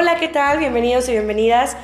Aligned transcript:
Hola, 0.00 0.14
¿qué 0.20 0.28
tal? 0.28 0.60
Bienvenidos 0.60 1.08
y 1.08 1.10
bienvenidas 1.10 1.76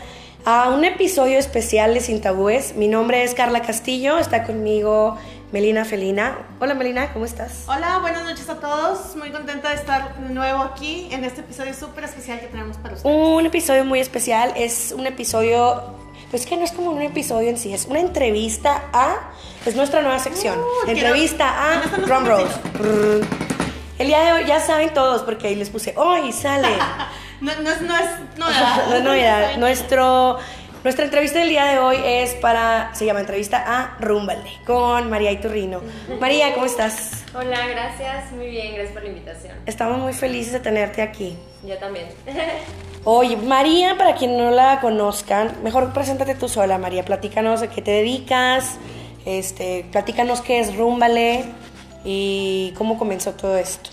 a 0.45 0.69
un 0.69 0.85
episodio 0.85 1.37
especial 1.37 1.95
de 1.95 2.01
Sin 2.01 2.21
Tabúes. 2.21 2.77
Mi 2.77 2.87
nombre 2.87 3.25
es 3.25 3.35
Carla 3.35 3.61
Castillo, 3.63 4.19
está 4.19 4.45
conmigo 4.45 5.19
Melina 5.51 5.85
Felina. 5.85 6.39
Hola 6.61 6.75
Melina, 6.75 7.13
¿cómo 7.13 7.25
estás? 7.25 7.65
Hola, 7.67 7.99
buenas 7.99 8.23
noches 8.23 8.49
a 8.49 8.61
todos. 8.61 9.17
Muy 9.17 9.33
contenta 9.33 9.71
de 9.71 9.75
estar 9.75 10.15
de 10.17 10.33
nuevo 10.33 10.63
aquí 10.63 11.09
en 11.11 11.25
este 11.25 11.41
episodio 11.41 11.75
súper 11.75 12.05
especial 12.05 12.39
que 12.39 12.47
tenemos 12.47 12.77
para 12.77 12.95
ustedes. 12.95 13.13
Un 13.17 13.47
episodio 13.47 13.85
muy 13.85 13.99
especial, 13.99 14.53
es 14.55 14.95
un 14.97 15.09
episodio, 15.09 15.83
pues 16.31 16.47
que 16.47 16.57
no 16.57 16.63
es 16.63 16.71
como 16.71 16.93
un 16.93 17.03
episodio 17.03 17.49
en 17.51 17.59
sí, 17.59 17.75
es 17.75 17.87
una 17.87 17.99
entrevista 17.99 18.81
a, 18.93 19.33
es 19.67 19.75
nuestra 19.75 20.03
nueva 20.03 20.21
sección, 20.21 20.57
Uh, 20.61 20.89
entrevista 20.89 21.49
a 21.49 21.81
¿dónde 21.81 21.87
están 21.87 22.01
los 22.01 22.09
Drum 22.09 22.27
Rolls. 22.27 22.53
competitos? 22.53 23.29
El 23.99 24.07
día 24.07 24.21
de 24.21 24.33
hoy 24.35 24.45
ya 24.47 24.61
saben 24.61 24.95
todos 24.95 25.23
porque 25.23 25.49
ahí 25.49 25.57
les 25.57 25.71
puse, 25.71 25.95
hoy 25.97 26.31
sale. 26.33 26.69
No, 27.45 27.53
no 27.61 27.71
es, 27.71 27.83
no 27.83 27.95
es 27.95 28.39
novedad. 28.39 28.87
No 28.89 28.97
es 28.97 29.03
novedad. 29.05 29.57
Nuestro, 29.59 30.39
nuestra 30.83 31.05
entrevista 31.05 31.41
del 31.41 31.51
día 31.51 31.67
de 31.67 31.79
hoy 31.79 31.99
es 32.03 32.33
para, 32.37 32.95
se 32.95 33.05
llama 33.05 33.21
entrevista 33.21 33.63
a 33.67 33.99
Rúmbale 34.01 34.51
con 34.65 35.11
María 35.11 35.31
Iturrino. 35.31 35.83
María, 36.19 36.55
¿cómo 36.55 36.65
estás? 36.65 37.23
Hola, 37.35 37.67
gracias. 37.67 38.33
Muy 38.33 38.47
bien, 38.49 38.73
gracias 38.73 38.95
por 38.95 39.03
la 39.03 39.11
invitación. 39.11 39.57
Estamos 39.67 39.99
muy 39.99 40.15
felices 40.15 40.55
de 40.55 40.61
tenerte 40.61 41.03
aquí. 41.03 41.37
Yo 41.63 41.77
también. 41.77 42.07
Oye, 43.05 43.37
María, 43.37 43.99
para 43.99 44.15
quien 44.15 44.39
no 44.39 44.51
la 44.51 44.81
conozcan, 44.81 45.53
mejor 45.63 45.93
preséntate 45.93 46.35
tú 46.35 46.49
sola, 46.49 46.79
María. 46.79 47.05
Platícanos 47.05 47.61
a 47.61 47.69
qué 47.69 47.83
te 47.83 47.91
dedicas, 47.91 48.79
este, 49.27 49.85
platícanos 49.93 50.41
qué 50.41 50.61
es 50.61 50.75
Rúmbale 50.75 51.45
y 52.07 52.73
cómo 52.79 52.97
comenzó 52.97 53.33
todo 53.33 53.59
esto. 53.59 53.91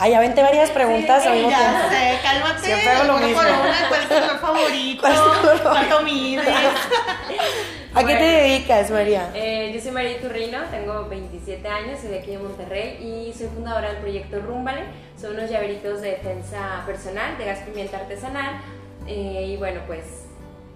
Ay, 0.00 0.14
aventé 0.14 0.42
varias 0.42 0.70
preguntas 0.70 1.26
al 1.26 1.34
mismo 1.34 1.48
tiempo. 1.48 1.66
Ya 1.66 1.90
sé, 1.90 2.18
cálmate. 2.22 2.66
Siempre 2.66 2.88
hago 2.90 3.04
lo 3.04 3.18
mismo. 3.18 3.42
por 3.42 3.50
una. 3.50 3.88
¿Cuál 3.88 4.00
es 4.02 4.08
tu 4.08 4.14
color 4.14 4.38
favorito? 4.40 5.00
¿Cuál 5.00 5.12
es 5.12 5.22
tu 5.22 5.40
color 5.40 5.62
¿Cuánto 5.62 6.02
mides? 6.02 6.48
¿A 7.94 8.04
qué 8.04 8.14
te 8.14 8.22
dedicas, 8.22 8.90
María? 8.92 9.30
Eh, 9.34 9.72
yo 9.74 9.80
soy 9.80 9.90
María 9.90 10.20
Turrino, 10.20 10.58
tengo 10.70 11.08
27 11.08 11.66
años, 11.66 11.98
soy 12.00 12.10
de 12.10 12.18
aquí 12.20 12.30
de 12.30 12.38
Monterrey 12.38 12.98
y 13.02 13.36
soy 13.36 13.48
fundadora 13.48 13.88
del 13.88 13.96
proyecto 13.98 14.40
Rúmbale. 14.40 14.82
Son 15.20 15.32
unos 15.34 15.50
llaveritos 15.50 16.00
de 16.00 16.10
defensa 16.10 16.84
personal, 16.86 17.36
de 17.36 17.44
gas 17.46 17.58
pimienta 17.60 17.96
artesanal. 17.96 18.60
Eh, 19.08 19.46
y 19.48 19.56
bueno, 19.56 19.80
pues 19.88 20.04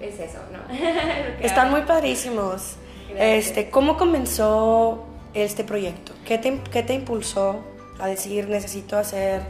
es 0.01 0.19
eso, 0.19 0.39
¿no? 0.51 0.59
Están 1.41 1.71
muy 1.71 1.83
padrísimos. 1.83 2.75
Gracias. 3.09 3.47
Este, 3.47 3.71
¿Cómo 3.71 3.97
comenzó 3.97 5.05
este 5.33 5.63
proyecto? 5.63 6.13
¿Qué 6.27 6.39
te, 6.39 6.61
qué 6.73 6.83
te 6.83 6.95
impulsó 6.95 7.63
a 7.99 8.07
decir 8.07 8.49
necesito 8.49 8.97
hacer 8.97 9.43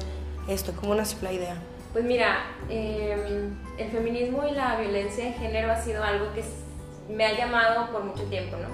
esto? 0.49 0.73
¿Cómo 0.79 0.95
nació 0.95 1.19
la 1.23 1.33
idea? 1.33 1.57
Pues 1.93 2.05
mira, 2.05 2.47
eh, 2.71 3.51
el 3.79 3.91
feminismo 3.91 4.47
y 4.47 4.53
la 4.53 4.77
violencia 4.77 5.25
de 5.25 5.33
género 5.33 5.71
ha 5.71 5.77
sido 5.77 6.03
algo 6.03 6.33
que 6.33 6.43
me 7.13 7.25
ha 7.25 7.37
llamado 7.37 7.91
por 7.93 8.05
mucho 8.05 8.23
tiempo, 8.25 8.57
¿no? 8.57 8.69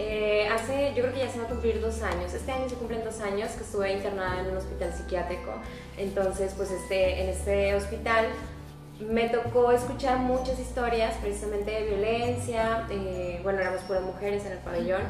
Eh, 0.00 0.46
hace, 0.48 0.92
yo 0.94 1.02
creo 1.02 1.12
que 1.12 1.18
ya 1.18 1.28
se 1.28 1.40
va 1.40 1.46
a 1.46 1.48
cumplir 1.48 1.80
dos 1.80 2.02
años, 2.02 2.32
este 2.32 2.52
año 2.52 2.68
se 2.68 2.76
cumplen 2.76 3.02
dos 3.04 3.20
años 3.20 3.50
que 3.50 3.64
estuve 3.64 3.92
internada 3.92 4.40
en 4.40 4.46
un 4.46 4.56
hospital 4.56 4.94
psiquiátrico, 4.94 5.50
entonces 5.96 6.54
pues 6.56 6.70
este, 6.70 7.20
en 7.20 7.30
este 7.30 7.74
hospital 7.74 8.26
me 9.00 9.28
tocó 9.28 9.72
escuchar 9.72 10.18
muchas 10.18 10.58
historias 10.60 11.16
precisamente 11.16 11.72
de 11.72 11.86
violencia, 11.86 12.86
eh, 12.90 13.40
bueno, 13.42 13.58
éramos 13.60 13.82
puras 13.82 14.02
mujeres 14.02 14.46
en 14.46 14.52
el 14.52 14.58
pabellón 14.58 15.02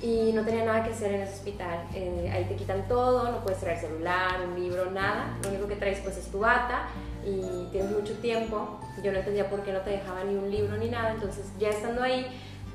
y 0.00 0.32
no 0.32 0.42
tenía 0.44 0.64
nada 0.64 0.84
que 0.84 0.90
hacer 0.90 1.12
en 1.12 1.22
ese 1.22 1.34
hospital. 1.34 1.80
Eh, 1.94 2.30
ahí 2.32 2.44
te 2.44 2.54
quitan 2.54 2.86
todo, 2.86 3.30
no 3.32 3.40
puedes 3.42 3.58
traer 3.60 3.78
celular, 3.78 4.40
un 4.46 4.60
libro, 4.60 4.90
nada. 4.90 5.36
Lo 5.42 5.48
único 5.50 5.66
que 5.66 5.76
traes 5.76 5.98
pues 6.00 6.16
es 6.16 6.26
tu 6.30 6.38
bata 6.40 6.88
y 7.24 7.66
tienes 7.72 7.90
mucho 7.90 8.14
tiempo. 8.18 8.78
Yo 9.02 9.10
no 9.12 9.18
entendía 9.18 9.50
por 9.50 9.62
qué 9.62 9.72
no 9.72 9.80
te 9.80 9.90
dejaban 9.90 10.28
ni 10.28 10.36
un 10.36 10.50
libro 10.50 10.76
ni 10.76 10.88
nada, 10.88 11.12
entonces 11.12 11.46
ya 11.58 11.70
estando 11.70 12.02
ahí 12.02 12.26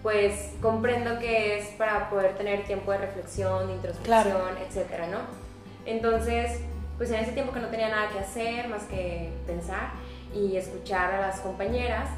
pues 0.01 0.51
comprendo 0.61 1.17
que 1.17 1.59
es 1.59 1.67
para 1.77 2.09
poder 2.09 2.35
tener 2.35 2.65
tiempo 2.65 2.91
de 2.91 2.97
reflexión, 2.97 3.67
de 3.67 3.73
introspección, 3.75 4.23
Claro. 4.23 4.49
etcétera, 4.67 5.07
¿no? 5.07 5.19
Entonces, 5.85 6.59
pues 6.97 7.09
en 7.11 7.21
ese 7.21 7.31
tiempo 7.31 7.53
que 7.53 7.61
no 7.61 7.67
tenía 7.67 7.87
nada 7.87 8.09
que 8.09 8.19
hacer 8.19 8.67
más 8.67 8.83
que 8.83 9.31
pensar 9.47 9.91
y 10.35 10.57
escuchar 10.57 11.13
a 11.13 11.21
las 11.21 11.39
compañeras, 11.39 12.09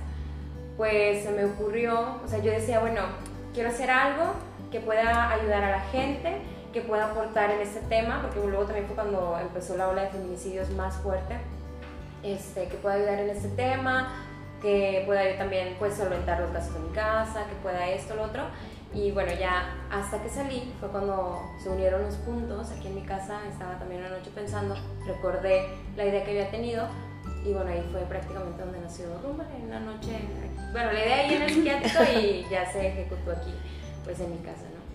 pues 0.77 1.23
se 1.23 1.31
me 1.31 1.45
ocurrió, 1.45 2.19
o 2.25 2.27
sea, 2.27 2.39
yo 2.39 2.51
decía, 2.51 2.79
bueno, 2.79 3.01
quiero 3.53 3.69
hacer 3.69 3.91
algo 3.91 4.33
que 4.75 4.81
pueda 4.81 5.31
ayudar 5.31 5.63
a 5.63 5.71
la 5.71 5.79
gente, 5.79 6.35
que 6.73 6.81
pueda 6.81 7.05
aportar 7.05 7.49
en 7.49 7.61
este 7.61 7.79
tema, 7.87 8.21
porque 8.21 8.45
luego 8.45 8.65
también 8.65 8.87
fue 8.87 8.95
cuando 8.95 9.39
empezó 9.39 9.77
la 9.77 9.87
ola 9.87 10.01
de 10.01 10.09
feminicidios 10.09 10.69
más 10.71 10.95
fuerte, 10.97 11.37
este, 12.23 12.67
que 12.67 12.75
pueda 12.75 12.95
ayudar 12.95 13.19
en 13.19 13.29
este 13.29 13.47
tema, 13.49 14.13
que 14.61 15.03
pueda 15.05 15.31
yo 15.31 15.37
también 15.37 15.77
pues 15.79 15.93
solventar 15.93 16.41
los 16.41 16.51
gastos 16.51 16.73
de 16.73 16.81
mi 16.81 16.93
casa, 16.93 17.45
que 17.47 17.55
pueda 17.63 17.87
esto, 17.87 18.15
lo 18.15 18.23
otro. 18.23 18.43
Y 18.93 19.11
bueno, 19.11 19.31
ya 19.39 19.63
hasta 19.89 20.21
que 20.21 20.27
salí 20.27 20.73
fue 20.81 20.89
cuando 20.89 21.41
se 21.63 21.69
unieron 21.69 22.03
los 22.03 22.15
puntos. 22.15 22.69
Aquí 22.71 22.87
en 22.87 22.95
mi 22.95 23.03
casa 23.03 23.39
estaba 23.49 23.79
también 23.79 24.01
una 24.01 24.09
noche 24.09 24.29
pensando, 24.35 24.75
recordé 25.07 25.69
la 25.95 26.03
idea 26.03 26.25
que 26.25 26.31
había 26.31 26.51
tenido 26.51 26.85
y 27.45 27.53
bueno, 27.53 27.71
ahí 27.71 27.87
fue 27.91 28.01
prácticamente 28.01 28.61
donde 28.61 28.79
nació 28.79 29.05
Rumba, 29.23 29.45
en 29.55 29.67
una 29.67 29.79
noche. 29.79 30.19
Bueno, 30.73 30.91
la 30.91 30.99
idea 30.99 31.15
ahí 31.19 31.33
en 31.35 31.41
el 31.43 31.49
psiquiátrico 31.49 32.03
y 32.19 32.45
ya 32.49 32.69
se 32.69 32.87
ejecutó 32.87 33.31
aquí, 33.31 33.53
pues 34.05 34.19
en 34.21 34.31
mi 34.31 34.37
casa, 34.37 34.61
¿no? 34.73 34.85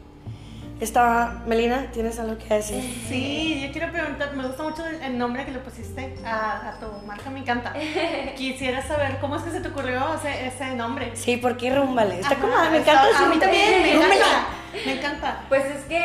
Estaba, 0.81 1.43
Melina, 1.47 1.91
¿tienes 1.93 2.19
algo 2.19 2.39
que 2.39 2.55
decir? 2.55 2.83
Sí, 3.07 3.61
yo 3.67 3.71
quiero 3.71 3.93
preguntar, 3.93 4.35
me 4.35 4.47
gusta 4.47 4.63
mucho 4.63 4.83
el 4.87 5.19
nombre 5.19 5.45
que 5.45 5.51
le 5.53 5.59
pusiste 5.59 6.17
a, 6.25 6.71
a 6.71 6.81
tu 6.81 6.87
marca, 7.07 7.29
me 7.29 7.41
encanta. 7.41 7.75
Quisiera 8.37 8.81
saber 8.81 9.19
cómo 9.21 9.37
es 9.37 9.43
que 9.43 9.51
se 9.51 9.61
te 9.61 9.69
ocurrió 9.69 10.15
ese, 10.15 10.47
ese 10.47 10.75
nombre. 10.77 11.11
Sí, 11.15 11.37
¿por 11.37 11.59
qué 11.59 11.75
Rúmbale? 11.75 12.15
Está 12.21 12.33
Ajá, 12.35 12.41
como, 12.41 12.71
me 12.71 12.79
está- 12.79 12.93
encanta 12.93 13.25
A 13.25 13.29
mí 13.29 13.39
también, 13.39 13.83
me 13.83 13.93
Rúmbale. 13.93 14.15
encanta. 14.17 14.47
Me 14.87 14.93
encanta. 14.93 15.41
Pues 15.49 15.65
es 15.67 15.85
que 15.87 16.01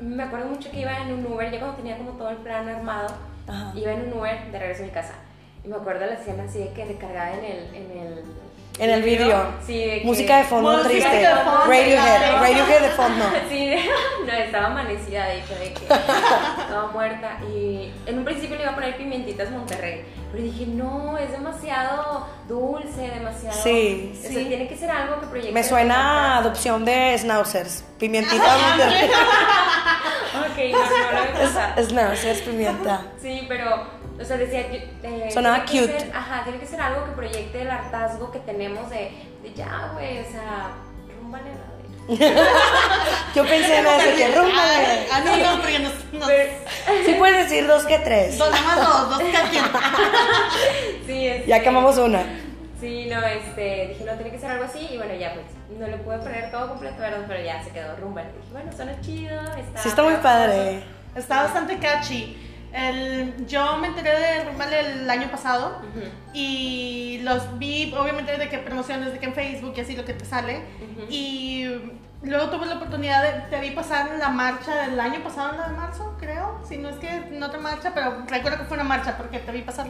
me 0.00 0.22
acuerdo 0.22 0.46
mucho 0.48 0.70
que 0.70 0.80
iba 0.80 0.96
en 1.02 1.12
un 1.12 1.26
Uber, 1.26 1.52
yo 1.52 1.58
cuando 1.58 1.76
tenía 1.76 1.98
como 1.98 2.12
todo 2.12 2.30
el 2.30 2.38
plan 2.38 2.66
armado, 2.66 3.14
Ajá. 3.46 3.72
iba 3.76 3.92
en 3.92 4.10
un 4.10 4.18
Uber 4.18 4.50
de 4.50 4.58
regreso 4.58 4.82
a 4.82 4.86
mi 4.86 4.92
casa. 4.92 5.12
Y 5.62 5.68
me 5.68 5.76
acuerdo 5.76 6.06
la 6.06 6.14
escena 6.14 6.44
así 6.44 6.58
de 6.60 6.72
que 6.72 6.84
recargada 6.86 7.34
en 7.38 7.44
el... 7.44 7.74
En 7.74 7.90
el, 7.98 8.24
En 8.78 8.90
el 8.90 9.02
video. 9.02 9.54
Sí, 9.66 9.78
de 9.78 10.02
Música 10.04 10.38
de 10.38 10.44
fondo 10.44 10.70
Música 10.70 10.88
triste. 10.88 11.16
de 11.16 11.34
fondo, 11.34 11.60
Radiohead. 11.66 12.32
Radiohead 12.40 12.82
de 12.82 12.88
fondo. 12.90 13.24
Sí, 13.48 13.74
no, 14.26 14.32
estaba 14.32 14.66
amanecida, 14.66 15.26
de 15.26 15.38
hecho, 15.38 15.54
de 15.54 15.72
que 15.72 15.84
estaba 16.62 16.88
muerta. 16.92 17.38
Y 17.48 17.90
en 18.06 18.18
un 18.18 18.24
principio 18.24 18.56
le 18.56 18.62
iba 18.62 18.72
a 18.72 18.74
poner 18.74 18.96
pimientitas 18.96 19.50
Monterrey, 19.50 20.04
pero 20.30 20.42
dije, 20.42 20.66
no, 20.66 21.16
es 21.16 21.30
demasiado 21.30 22.26
dulce, 22.48 23.00
demasiado. 23.00 23.56
Sí, 23.62 24.12
o 24.12 24.20
sea, 24.20 24.30
sí. 24.30 24.44
tiene 24.44 24.68
que 24.68 24.76
ser 24.76 24.90
algo 24.90 25.20
que 25.20 25.26
proyecte. 25.26 25.52
Me 25.52 25.64
suena 25.64 26.34
a 26.34 26.38
adopción 26.38 26.84
de 26.84 27.16
schnauzers. 27.18 27.82
Pimientita. 27.98 28.56
Monterrey. 28.58 29.10
Ok, 30.40 30.58
no, 30.72 30.78
no, 30.78 31.12
no 31.12 31.24
me 31.24 31.40
pasa. 31.46 31.74
Es- 31.76 31.88
Schnauzers, 31.88 32.40
pimienta. 32.40 33.02
Sí, 33.20 33.44
pero, 33.48 33.86
o 34.20 34.24
sea, 34.24 34.36
decía, 34.36 34.62
yo, 34.70 34.78
eh, 35.02 35.28
Sonaba 35.32 35.64
tiene 35.64 35.86
que 35.86 35.92
cute. 35.92 36.00
ser- 36.06 36.16
ajá, 36.16 36.44
tiene 36.44 36.58
que 36.58 36.66
ser 36.66 36.80
algo 36.80 37.04
que 37.04 37.10
proyecte 37.12 37.62
el 37.62 37.70
hartazgo 37.70 38.30
que 38.30 38.38
tenemos 38.40 38.88
de, 38.90 39.10
de 39.42 39.52
ya, 39.54 39.90
güey, 39.94 40.18
o 40.20 40.24
sea, 40.30 40.70
rúmbale 41.20 41.50
a 41.50 41.54
la. 41.54 41.76
Yo 43.34 43.42
pensé 43.44 43.78
en 43.78 43.86
eso, 43.86 44.16
que 44.16 44.28
Rúmbale. 44.28 45.06
Ah, 45.12 45.20
no, 45.24 45.36
no, 45.56 45.60
porque 45.60 45.78
nos, 45.80 45.92
nos- 46.12 46.28
Pero- 46.28 46.52
Sí 47.04 47.14
puedes 47.18 47.48
decir 47.48 47.66
dos 47.66 47.84
que 47.84 47.98
tres. 47.98 48.38
dos, 48.38 48.48
nada 48.50 48.62
más 48.64 48.76
dos, 48.78 49.10
dos 49.10 49.22
cada 49.32 49.50
quien. 49.50 49.64
Sí, 51.06 51.26
este, 51.26 51.48
Ya 51.48 51.60
quemamos 51.62 51.98
una. 51.98 52.24
Sí, 52.80 53.08
no, 53.10 53.22
este, 53.22 53.88
dije, 53.88 54.04
no, 54.04 54.12
tiene 54.12 54.30
que 54.30 54.38
ser 54.38 54.50
algo 54.50 54.64
así, 54.64 54.86
y 54.92 54.96
bueno, 54.98 55.14
ya, 55.14 55.32
pues, 55.34 55.46
no 55.78 55.86
le 55.86 55.96
pude 55.98 56.18
poner 56.18 56.50
todo 56.50 56.68
completo, 56.68 56.98
¿verdad? 56.98 57.24
Pero 57.26 57.42
ya 57.42 57.62
se 57.62 57.70
quedó 57.70 57.96
rúmbale. 57.96 58.28
Dije, 58.28 58.52
bueno, 58.52 58.70
suena 58.72 59.00
chido, 59.00 59.40
está... 59.56 59.80
Sí, 59.80 59.88
está 59.88 60.02
muy 60.02 60.16
padre. 60.16 60.82
Está 61.14 61.44
bastante 61.44 61.78
catchy. 61.78 62.36
El, 62.72 63.46
yo 63.46 63.78
me 63.78 63.86
enteré 63.86 64.10
de 64.10 64.44
Rumbale 64.44 64.80
el 64.80 65.08
año 65.08 65.30
pasado 65.30 65.78
Ujú. 65.78 66.06
y 66.34 67.20
los 67.22 67.58
vi, 67.58 67.94
obviamente, 67.94 68.36
de 68.36 68.50
que 68.50 68.58
promociones, 68.58 69.12
de 69.12 69.18
que 69.18 69.24
en 69.24 69.32
Facebook 69.32 69.72
y 69.76 69.80
así 69.80 69.96
lo 69.96 70.04
que 70.04 70.12
te 70.12 70.26
sale. 70.26 70.60
Y 71.08 71.64
luego 72.22 72.50
tuve 72.50 72.66
la 72.66 72.74
oportunidad 72.74 73.22
de, 73.22 73.48
te 73.48 73.60
vi 73.60 73.70
pasar 73.70 74.12
en 74.12 74.18
la 74.18 74.28
marcha 74.28 74.82
del 74.82 75.00
año 75.00 75.22
pasado, 75.22 75.52
en 75.52 75.60
la 75.60 75.68
de 75.68 75.74
marzo, 75.74 76.16
creo. 76.18 76.60
Si 76.68 76.76
no 76.76 76.90
es 76.90 76.96
que 76.96 77.10
no 77.30 77.50
te 77.50 77.56
marcha, 77.56 77.92
pero 77.94 78.24
recuerdo 78.26 78.58
que 78.58 78.64
fue 78.64 78.76
una 78.76 78.84
marcha 78.84 79.16
porque 79.16 79.38
te 79.38 79.52
vi 79.52 79.62
pasar. 79.62 79.86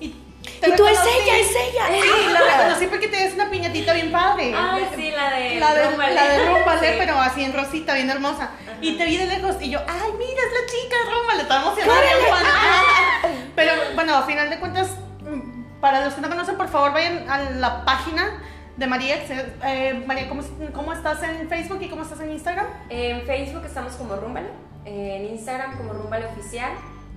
Y, 0.00 0.16
te 0.60 0.68
Y 0.68 0.76
tú 0.76 0.86
es 0.86 0.98
ella, 0.98 1.38
es 1.38 1.50
ella. 1.54 1.86
Sí, 2.02 2.32
la 2.32 2.40
reconocí 2.40 2.86
porque 2.86 3.08
tienes 3.08 3.34
una 3.34 3.48
piñatita 3.50 3.92
bien 3.94 4.10
padre. 4.12 4.52
Ay, 4.56 4.88
sí, 4.96 5.10
la 5.10 5.30
de 5.30 5.60
La 5.60 5.74
de, 5.74 5.90
Rúmbale. 5.90 6.14
la 6.14 6.28
de 6.28 6.46
Rúmbale, 6.48 6.88
Sí. 6.92 6.94
pero 6.98 7.18
así 7.18 7.44
en 7.44 7.52
rosita, 7.52 7.94
bien 7.94 8.10
hermosa. 8.10 8.44
Ajá. 8.44 8.76
Y 8.80 8.96
te 8.96 9.04
vi 9.04 9.16
de 9.16 9.26
lejos 9.26 9.56
y 9.60 9.70
yo, 9.70 9.78
ay, 9.86 10.10
mira, 10.18 10.40
es 10.42 10.52
la 10.52 10.66
chica 10.66 10.96
Rúmbale, 11.12 11.42
estaba 11.42 11.62
emocionada. 11.62 12.00
fan. 12.30 13.32
Pero 13.54 13.72
bueno, 13.94 14.16
a 14.16 14.22
final 14.22 14.50
de 14.50 14.58
cuentas, 14.58 14.90
mm, 15.20 15.80
para 15.80 16.04
los 16.04 16.14
que 16.14 16.20
no 16.20 16.28
conocen, 16.28 16.56
por 16.56 16.68
favor, 16.68 16.92
vayan 16.92 17.28
a 17.30 17.38
la 17.50 17.84
página 17.84 18.42
de 18.76 18.86
María. 18.86 19.16
eh, 19.64 20.02
María, 20.06 20.28
¿cómo, 20.28 20.42
¿cómo 20.72 20.92
estás 20.92 21.22
en 21.22 21.48
Facebook 21.48 21.78
y 21.82 21.88
cómo 21.88 22.02
estás 22.02 22.20
en 22.20 22.30
Instagram? 22.32 22.66
En 22.88 23.22
Facebook 23.26 23.64
estamos 23.66 23.92
como 23.94 24.16
Rúmbale, 24.16 24.48
en 24.84 25.26
Instagram 25.26 25.76
como 25.76 25.92
Rúmbale 25.92 26.26
Oficial 26.26 26.72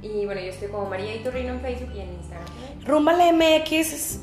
Y 0.05 0.25
bueno, 0.25 0.41
yo 0.41 0.49
estoy 0.49 0.67
como 0.67 0.85
María 0.89 1.15
Iturrino 1.15 1.49
en 1.53 1.61
Facebook 1.61 1.91
y 1.95 1.99
en 2.01 2.13
Instagram. 2.13 2.47
Rúmbale 2.85 3.33
MX 3.33 3.71
es 3.71 4.19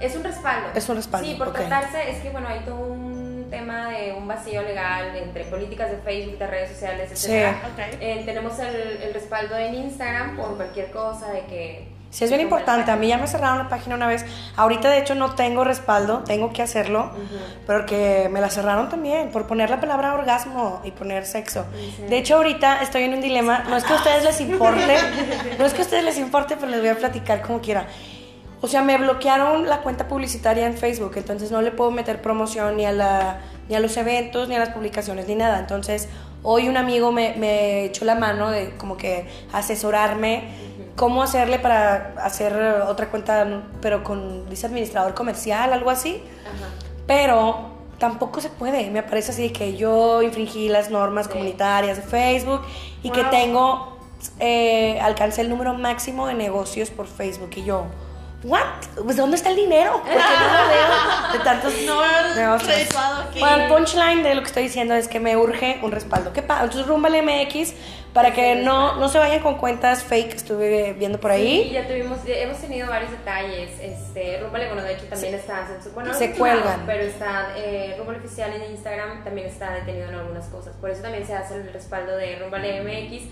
Es 0.00 0.16
un 0.16 0.24
respaldo. 0.24 0.68
Es 0.74 0.88
un 0.88 0.96
respaldo, 0.96 1.28
Sí, 1.28 1.34
por 1.34 1.52
tratarse, 1.52 2.10
es 2.10 2.18
que 2.22 2.30
bueno, 2.30 2.48
hay 2.48 2.60
todo 2.60 2.76
un 2.76 3.46
tema 3.50 3.90
de 3.90 4.12
un 4.12 4.26
vacío 4.28 4.62
legal 4.62 5.16
entre 5.16 5.44
políticas 5.44 5.90
de 5.90 5.98
Facebook, 5.98 6.38
de 6.38 6.46
redes 6.46 6.70
sociales, 6.70 7.10
Sí. 7.14 7.32
etc. 7.32 7.56
Ok. 7.64 8.24
tenemos 8.24 8.58
el, 8.58 9.02
el 9.02 9.14
respaldo 9.14 9.56
en 9.56 9.74
Instagram 9.74 10.36
por 10.36 10.56
cualquier 10.56 10.90
cosa 10.90 11.30
de 11.32 11.40
que... 11.46 11.97
Sí, 12.10 12.24
es 12.24 12.30
bien 12.30 12.40
importante. 12.40 12.90
A 12.90 12.96
mí 12.96 13.08
ya 13.08 13.18
me 13.18 13.26
cerraron 13.26 13.58
la 13.58 13.68
página 13.68 13.94
una 13.94 14.06
vez. 14.06 14.24
Ahorita, 14.56 14.88
de 14.88 14.98
hecho, 14.98 15.14
no 15.14 15.34
tengo 15.34 15.62
respaldo, 15.62 16.24
tengo 16.24 16.52
que 16.52 16.62
hacerlo, 16.62 17.10
porque 17.66 18.28
me 18.30 18.40
la 18.40 18.48
cerraron 18.48 18.88
también 18.88 19.30
por 19.30 19.46
poner 19.46 19.68
la 19.68 19.78
palabra 19.80 20.14
orgasmo 20.14 20.80
y 20.84 20.90
poner 20.90 21.26
sexo. 21.26 21.66
¿En 21.74 21.90
serio? 21.92 22.10
De 22.10 22.18
hecho, 22.18 22.36
ahorita 22.36 22.82
estoy 22.82 23.02
en 23.02 23.14
un 23.14 23.20
dilema. 23.20 23.64
No 23.68 23.76
es 23.76 23.84
que 23.84 23.92
a 23.92 23.96
ustedes 23.96 24.24
les 24.24 24.40
importe, 24.40 24.96
no 25.58 25.66
es 25.66 25.74
que 25.74 25.82
a 25.82 25.84
ustedes 25.84 26.04
les 26.04 26.18
importe, 26.18 26.56
pero 26.56 26.70
les 26.70 26.80
voy 26.80 26.88
a 26.88 26.96
platicar 26.96 27.42
como 27.42 27.60
quiera. 27.60 27.86
O 28.60 28.66
sea, 28.66 28.82
me 28.82 28.96
bloquearon 28.98 29.68
la 29.68 29.82
cuenta 29.82 30.08
publicitaria 30.08 30.66
en 30.66 30.76
Facebook, 30.76 31.12
entonces 31.16 31.52
no 31.52 31.62
le 31.62 31.70
puedo 31.70 31.92
meter 31.92 32.20
promoción 32.20 32.76
ni 32.76 32.86
a, 32.86 32.92
la, 32.92 33.38
ni 33.68 33.76
a 33.76 33.80
los 33.80 33.96
eventos, 33.96 34.48
ni 34.48 34.56
a 34.56 34.58
las 34.58 34.70
publicaciones, 34.70 35.28
ni 35.28 35.36
nada. 35.36 35.60
Entonces, 35.60 36.08
hoy 36.42 36.68
un 36.68 36.76
amigo 36.76 37.12
me, 37.12 37.34
me 37.36 37.84
echó 37.84 38.04
la 38.04 38.16
mano 38.16 38.50
de 38.50 38.70
como 38.70 38.96
que 38.96 39.28
asesorarme 39.52 40.48
cómo 40.98 41.22
hacerle 41.22 41.58
para 41.58 42.12
hacer 42.22 42.52
otra 42.86 43.08
cuenta, 43.08 43.46
pero 43.80 44.04
con, 44.04 44.50
dice 44.50 44.66
administrador 44.66 45.14
comercial, 45.14 45.72
algo 45.72 45.88
así. 45.90 46.22
Ajá. 46.44 46.68
Pero 47.06 47.70
tampoco 47.98 48.40
se 48.40 48.50
puede. 48.50 48.90
Me 48.90 49.02
parece 49.02 49.30
así 49.32 49.50
que 49.50 49.76
yo 49.76 50.20
infringí 50.22 50.68
las 50.68 50.90
normas 50.90 51.26
Sí. 51.26 51.32
comunitarias 51.32 51.96
de 51.96 52.02
Facebook 52.02 52.62
y 53.02 53.10
que 53.10 53.22
Wow. 53.22 53.30
tengo, 53.30 53.98
eh, 54.40 54.98
alcancé 55.00 55.40
el 55.42 55.48
número 55.48 55.72
máximo 55.74 56.26
de 56.26 56.34
negocios 56.34 56.90
por 56.90 57.06
Facebook. 57.06 57.50
Y 57.56 57.64
yo, 57.64 57.84
¿what? 58.44 58.60
Pues 59.04 59.16
¿dónde 59.16 59.36
está 59.36 59.50
el 59.50 59.56
dinero? 59.56 59.92
¿Por 60.02 60.02
qué 60.04 60.16
no 60.16 60.62
lo 60.62 60.68
veo? 60.68 61.32
De 61.32 61.38
tantos 61.40 61.72
No 61.86 62.34
negocios. 62.34 62.88
Bueno, 63.38 63.56
el 63.56 63.68
punchline 63.68 64.22
de 64.22 64.34
lo 64.34 64.40
que 64.42 64.46
estoy 64.48 64.62
diciendo 64.64 64.94
es 64.94 65.06
que 65.08 65.20
me 65.20 65.36
urge 65.36 65.78
un 65.82 65.90
respaldo. 65.92 66.32
¿Qué 66.32 66.42
pasa? 66.42 66.64
Entonces, 66.64 66.86
Rumbale 66.88 67.22
MX, 67.22 67.74
para 68.22 68.34
que 68.34 68.56
no, 68.56 68.96
no 68.96 69.08
se 69.08 69.18
vayan 69.18 69.40
con 69.40 69.58
cuentas 69.58 70.02
fake 70.02 70.30
que 70.30 70.36
estuve 70.36 70.92
viendo 70.94 71.20
por 71.20 71.30
Sí, 71.32 71.36
ahí. 71.36 71.70
ya 71.72 71.86
tuvimos, 71.86 72.24
ya 72.24 72.34
hemos 72.34 72.58
tenido 72.58 72.88
varios 72.88 73.12
detalles. 73.12 73.70
Este, 73.80 74.40
Rúmbale, 74.40 74.66
bueno, 74.66 74.82
de 74.82 74.94
hecho 74.94 75.04
también 75.06 75.34
está 75.34 75.58
censurado. 75.66 75.94
Bueno, 75.94 76.12
no 76.12 76.18
Se 76.18 76.32
cuelgan. 76.32 76.82
Pero 76.84 77.02
está, 77.04 77.52
eh, 77.56 77.94
Rúmbale 77.96 78.18
Oficial 78.18 78.52
en 78.54 78.72
Instagram 78.72 79.22
también 79.22 79.46
está 79.46 79.70
detenido 79.72 80.08
en 80.08 80.14
algunas 80.16 80.46
cosas. 80.46 80.74
Por 80.80 80.90
eso 80.90 81.02
también 81.02 81.24
se 81.26 81.34
hace 81.34 81.54
el 81.54 81.72
respaldo 81.72 82.16
de 82.16 82.36
Rúmbale 82.40 82.82
MX. 82.82 83.22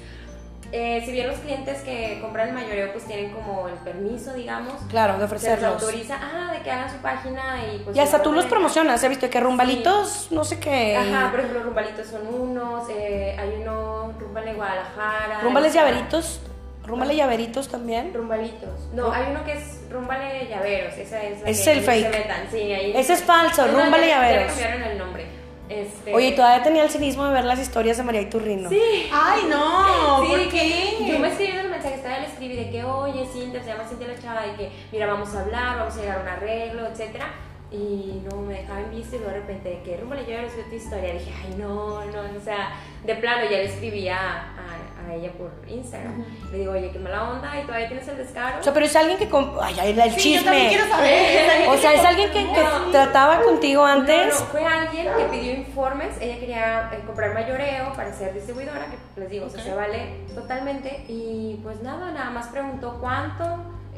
Eh, 0.73 1.01
si 1.05 1.13
bien 1.13 1.29
los 1.29 1.39
clientes 1.39 1.81
que 1.83 2.19
compran 2.21 2.49
el 2.49 2.55
mayoreo 2.55 2.91
pues 2.93 3.05
tienen 3.05 3.31
como 3.31 3.69
el 3.69 3.75
permiso, 3.75 4.33
digamos, 4.35 4.75
Claro, 4.89 5.13
de 5.13 5.21
se 5.21 5.25
ofrecerlos. 5.27 5.81
autoriza, 5.81 6.19
ah, 6.21 6.53
de 6.53 6.61
que 6.61 6.71
hagan 6.73 6.91
su 6.91 6.97
página 6.97 7.59
y 7.73 7.79
pues... 7.85 7.97
Y 7.97 8.01
hasta 8.01 8.21
tú 8.21 8.33
los 8.33 8.47
promocionas. 8.47 9.03
He 9.05 9.09
visto 9.09 9.31
que 9.31 9.39
rumbalitos, 9.39 10.27
no 10.33 10.43
sé 10.43 10.59
qué. 10.59 10.97
Ajá, 10.97 11.31
por 11.31 11.39
ejemplo, 11.39 11.63
Rumbalitos 11.63 12.09
son 12.09 12.27
unos, 12.27 12.89
eh, 12.91 13.37
hay 13.39 13.59
uno, 13.63 13.96
Rumbale 14.47 14.55
Guadalajara. 14.55 15.41
Rumbales 15.43 15.75
llaveritos. 15.75 16.41
Rumbale 16.85 17.17
llaveritos 17.17 17.69
también. 17.69 18.13
Rumbalitos. 18.15 18.89
No, 18.95 19.11
hay 19.11 19.25
uno 19.31 19.45
que 19.45 19.55
es 19.55 19.81
Rumbale 19.91 20.47
Llaveros. 20.49 20.95
Esa 20.95 21.21
es 21.23 21.43
la 21.43 21.49
Ese 21.49 21.65
que 21.65 21.71
es 21.71 21.77
el 21.79 21.81
no 21.81 21.87
fake. 21.87 22.13
se 22.13 22.19
metan. 22.21 22.51
Sí, 22.51 22.59
ahí. 22.73 22.93
Ese 22.97 23.13
es 23.15 23.23
falso, 23.25 23.67
Rúmbale 23.67 24.07
ya- 24.09 24.17
Llaveros. 24.23 24.47
Cambiaron 24.53 24.83
el 24.83 24.99
nombre. 24.99 25.27
Este... 25.69 26.15
Oye, 26.15 26.31
todavía 26.33 26.63
tenía 26.63 26.85
el 26.85 26.91
cinismo 26.91 27.25
de 27.25 27.33
ver 27.33 27.45
las 27.45 27.59
historias 27.59 27.97
de 27.97 28.05
María 28.05 28.21
Iturrino. 28.21 28.69
Sí. 28.69 29.11
Ay, 29.13 29.43
no, 29.51 30.23
Sí, 30.23 30.29
¿por 30.29 30.39
de 30.39 30.49
qué? 30.49 30.97
yo 31.09 31.19
me 31.19 31.27
escribí 31.29 31.51
en 31.51 31.59
el 31.59 31.71
mensaje, 31.71 31.95
estaba 31.97 32.19
le 32.21 32.27
escribí 32.27 32.55
de 32.55 32.71
que, 32.71 32.85
oye, 32.85 33.27
Cintia, 33.33 33.61
se 33.65 33.71
llama 33.71 33.83
Cintia 33.89 34.07
la 34.07 34.17
chava, 34.17 34.47
y 34.47 34.57
que, 34.57 34.71
mira, 34.93 35.07
vamos 35.09 35.35
a 35.35 35.41
hablar, 35.41 35.79
vamos 35.81 35.97
a 35.97 36.01
llegar 36.01 36.19
a 36.19 36.23
un 36.23 36.29
arreglo, 36.29 36.87
etcétera. 36.87 37.27
Y 37.71 38.23
no 38.31 38.37
me 38.43 38.55
dejaba 38.55 38.81
en 38.81 38.91
vista 38.91 39.17
y 39.17 39.19
luego 39.19 39.35
de 39.35 39.41
repente, 39.41 39.81
que 39.85 39.97
rumbo 39.97 40.15
le 40.15 40.25
llevo 40.25 40.47
tu 40.69 40.75
historia. 40.75 41.15
Dije, 41.15 41.33
ay, 41.45 41.57
no, 41.59 42.05
no, 42.05 42.21
o 42.37 42.41
sea, 42.41 42.71
de 43.05 43.15
plano 43.17 43.43
ya 43.45 43.59
le 43.59 43.65
escribí 43.65 44.09
a, 44.09 44.19
a, 44.19 45.13
ella 45.15 45.31
por 45.33 45.51
Instagram. 45.69 46.25
Le 46.51 46.59
digo, 46.59 46.73
oye, 46.73 46.91
qué 46.91 46.99
mala 46.99 47.31
onda, 47.31 47.61
y 47.61 47.65
todavía 47.65 47.87
tienes 47.89 48.07
el 48.09 48.17
descaro. 48.19 48.59
O 48.61 48.63
sea, 48.63 48.73
pero 48.73 48.87
es 48.87 48.95
alguien 48.97 49.19
que... 49.19 49.29
Ay, 49.63 49.77
ay, 49.81 50.01
el 50.01 50.11
Sí, 50.13 50.35
yo 50.35 50.43
también 50.45 50.69
chisme. 50.69 50.77
quiero 50.77 50.89
saber. 50.89 51.69
O 51.69 51.77
sea, 51.77 51.93
es 51.95 52.05
alguien 52.05 52.31
que, 52.33 52.39
que 52.53 52.63
No. 52.63 52.91
trataba 52.91 53.41
contigo 53.43 53.85
antes. 53.85 54.35
No, 54.35 54.41
no, 54.41 54.47
fue 54.47 54.65
alguien 54.65 55.07
que 55.17 55.25
pidió 55.27 55.53
informes. 55.55 56.17
Ella 56.21 56.39
quería 56.41 56.91
eh, 56.93 57.03
comprar 57.07 57.35
mayoreo 57.35 57.93
para 57.95 58.13
ser 58.13 58.35
distribuidora, 58.35 58.87
que 58.87 59.21
les 59.21 59.31
digo, 59.31 59.47
o 59.47 59.51
sea, 59.51 59.63
se 59.63 59.75
vale 59.75 60.25
totalmente. 60.35 61.05
Y 61.09 61.61
pues 61.63 61.81
nada, 61.83 62.11
nada 62.11 62.31
más 62.31 62.49
preguntó 62.49 62.99
cuánto, 63.01 63.45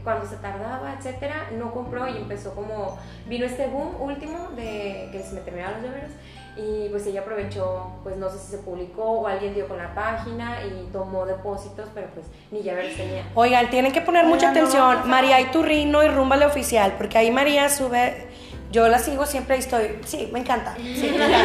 cuánto 0.03 0.27
se 0.27 0.37
tardaba, 0.37 0.95
etcétera. 0.99 1.49
No 1.57 1.73
compró 1.73 2.09
y 2.09 2.17
empezó 2.17 2.55
como. 2.55 2.99
Vino 3.27 3.45
este 3.47 3.67
boom 3.67 4.01
último 4.01 4.49
de 4.57 5.09
que 5.13 5.23
se 5.23 5.35
me 5.35 5.41
terminaron 5.41 5.83
los 5.83 5.91
llaveros. 5.91 6.11
Y 6.57 6.89
pues 6.89 7.07
ella 7.07 7.21
aprovechó, 7.21 7.93
pues 8.03 8.17
no 8.17 8.29
sé 8.31 8.39
si 8.39 8.51
se 8.51 8.59
publicó 8.59 9.05
o 9.05 9.27
alguien 9.29 9.55
dio 9.55 9.69
con 9.69 9.79
la 9.79 9.95
página 9.95 10.59
y 10.65 10.89
tomó 10.93 11.25
depósitos, 11.25 11.89
pero 11.95 12.09
pues 12.09 12.27
ni 12.51 12.63
llaveros 12.63 12.97
tenía. 12.97 13.29
Oigan, 13.37 13.71
tienen 13.71 13.93
que 13.93 14.01
poner 14.01 14.25
mucha 14.25 14.49
Oigan, 14.49 14.55
no, 14.55 14.61
atención. 14.61 14.87
por 14.87 14.95
favor. 14.97 15.09
María 15.09 15.41
Iturrino 15.41 16.03
y 16.03 16.09
Rúmbale 16.09 16.47
Oficial, 16.47 16.95
porque 16.99 17.17
ahí 17.19 17.31
María 17.31 17.69
sube. 17.69 18.27
Yo 18.73 18.89
la 18.89 18.99
sigo 18.99 19.25
siempre 19.25 19.55
y 19.57 19.61
estoy. 19.61 20.01
Sí, 20.05 20.29
me 20.33 20.41
encanta. 20.41 20.75
Sí, 20.77 21.15
me 21.17 21.25
encanta. 21.25 21.39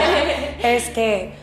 Este. 0.63 1.33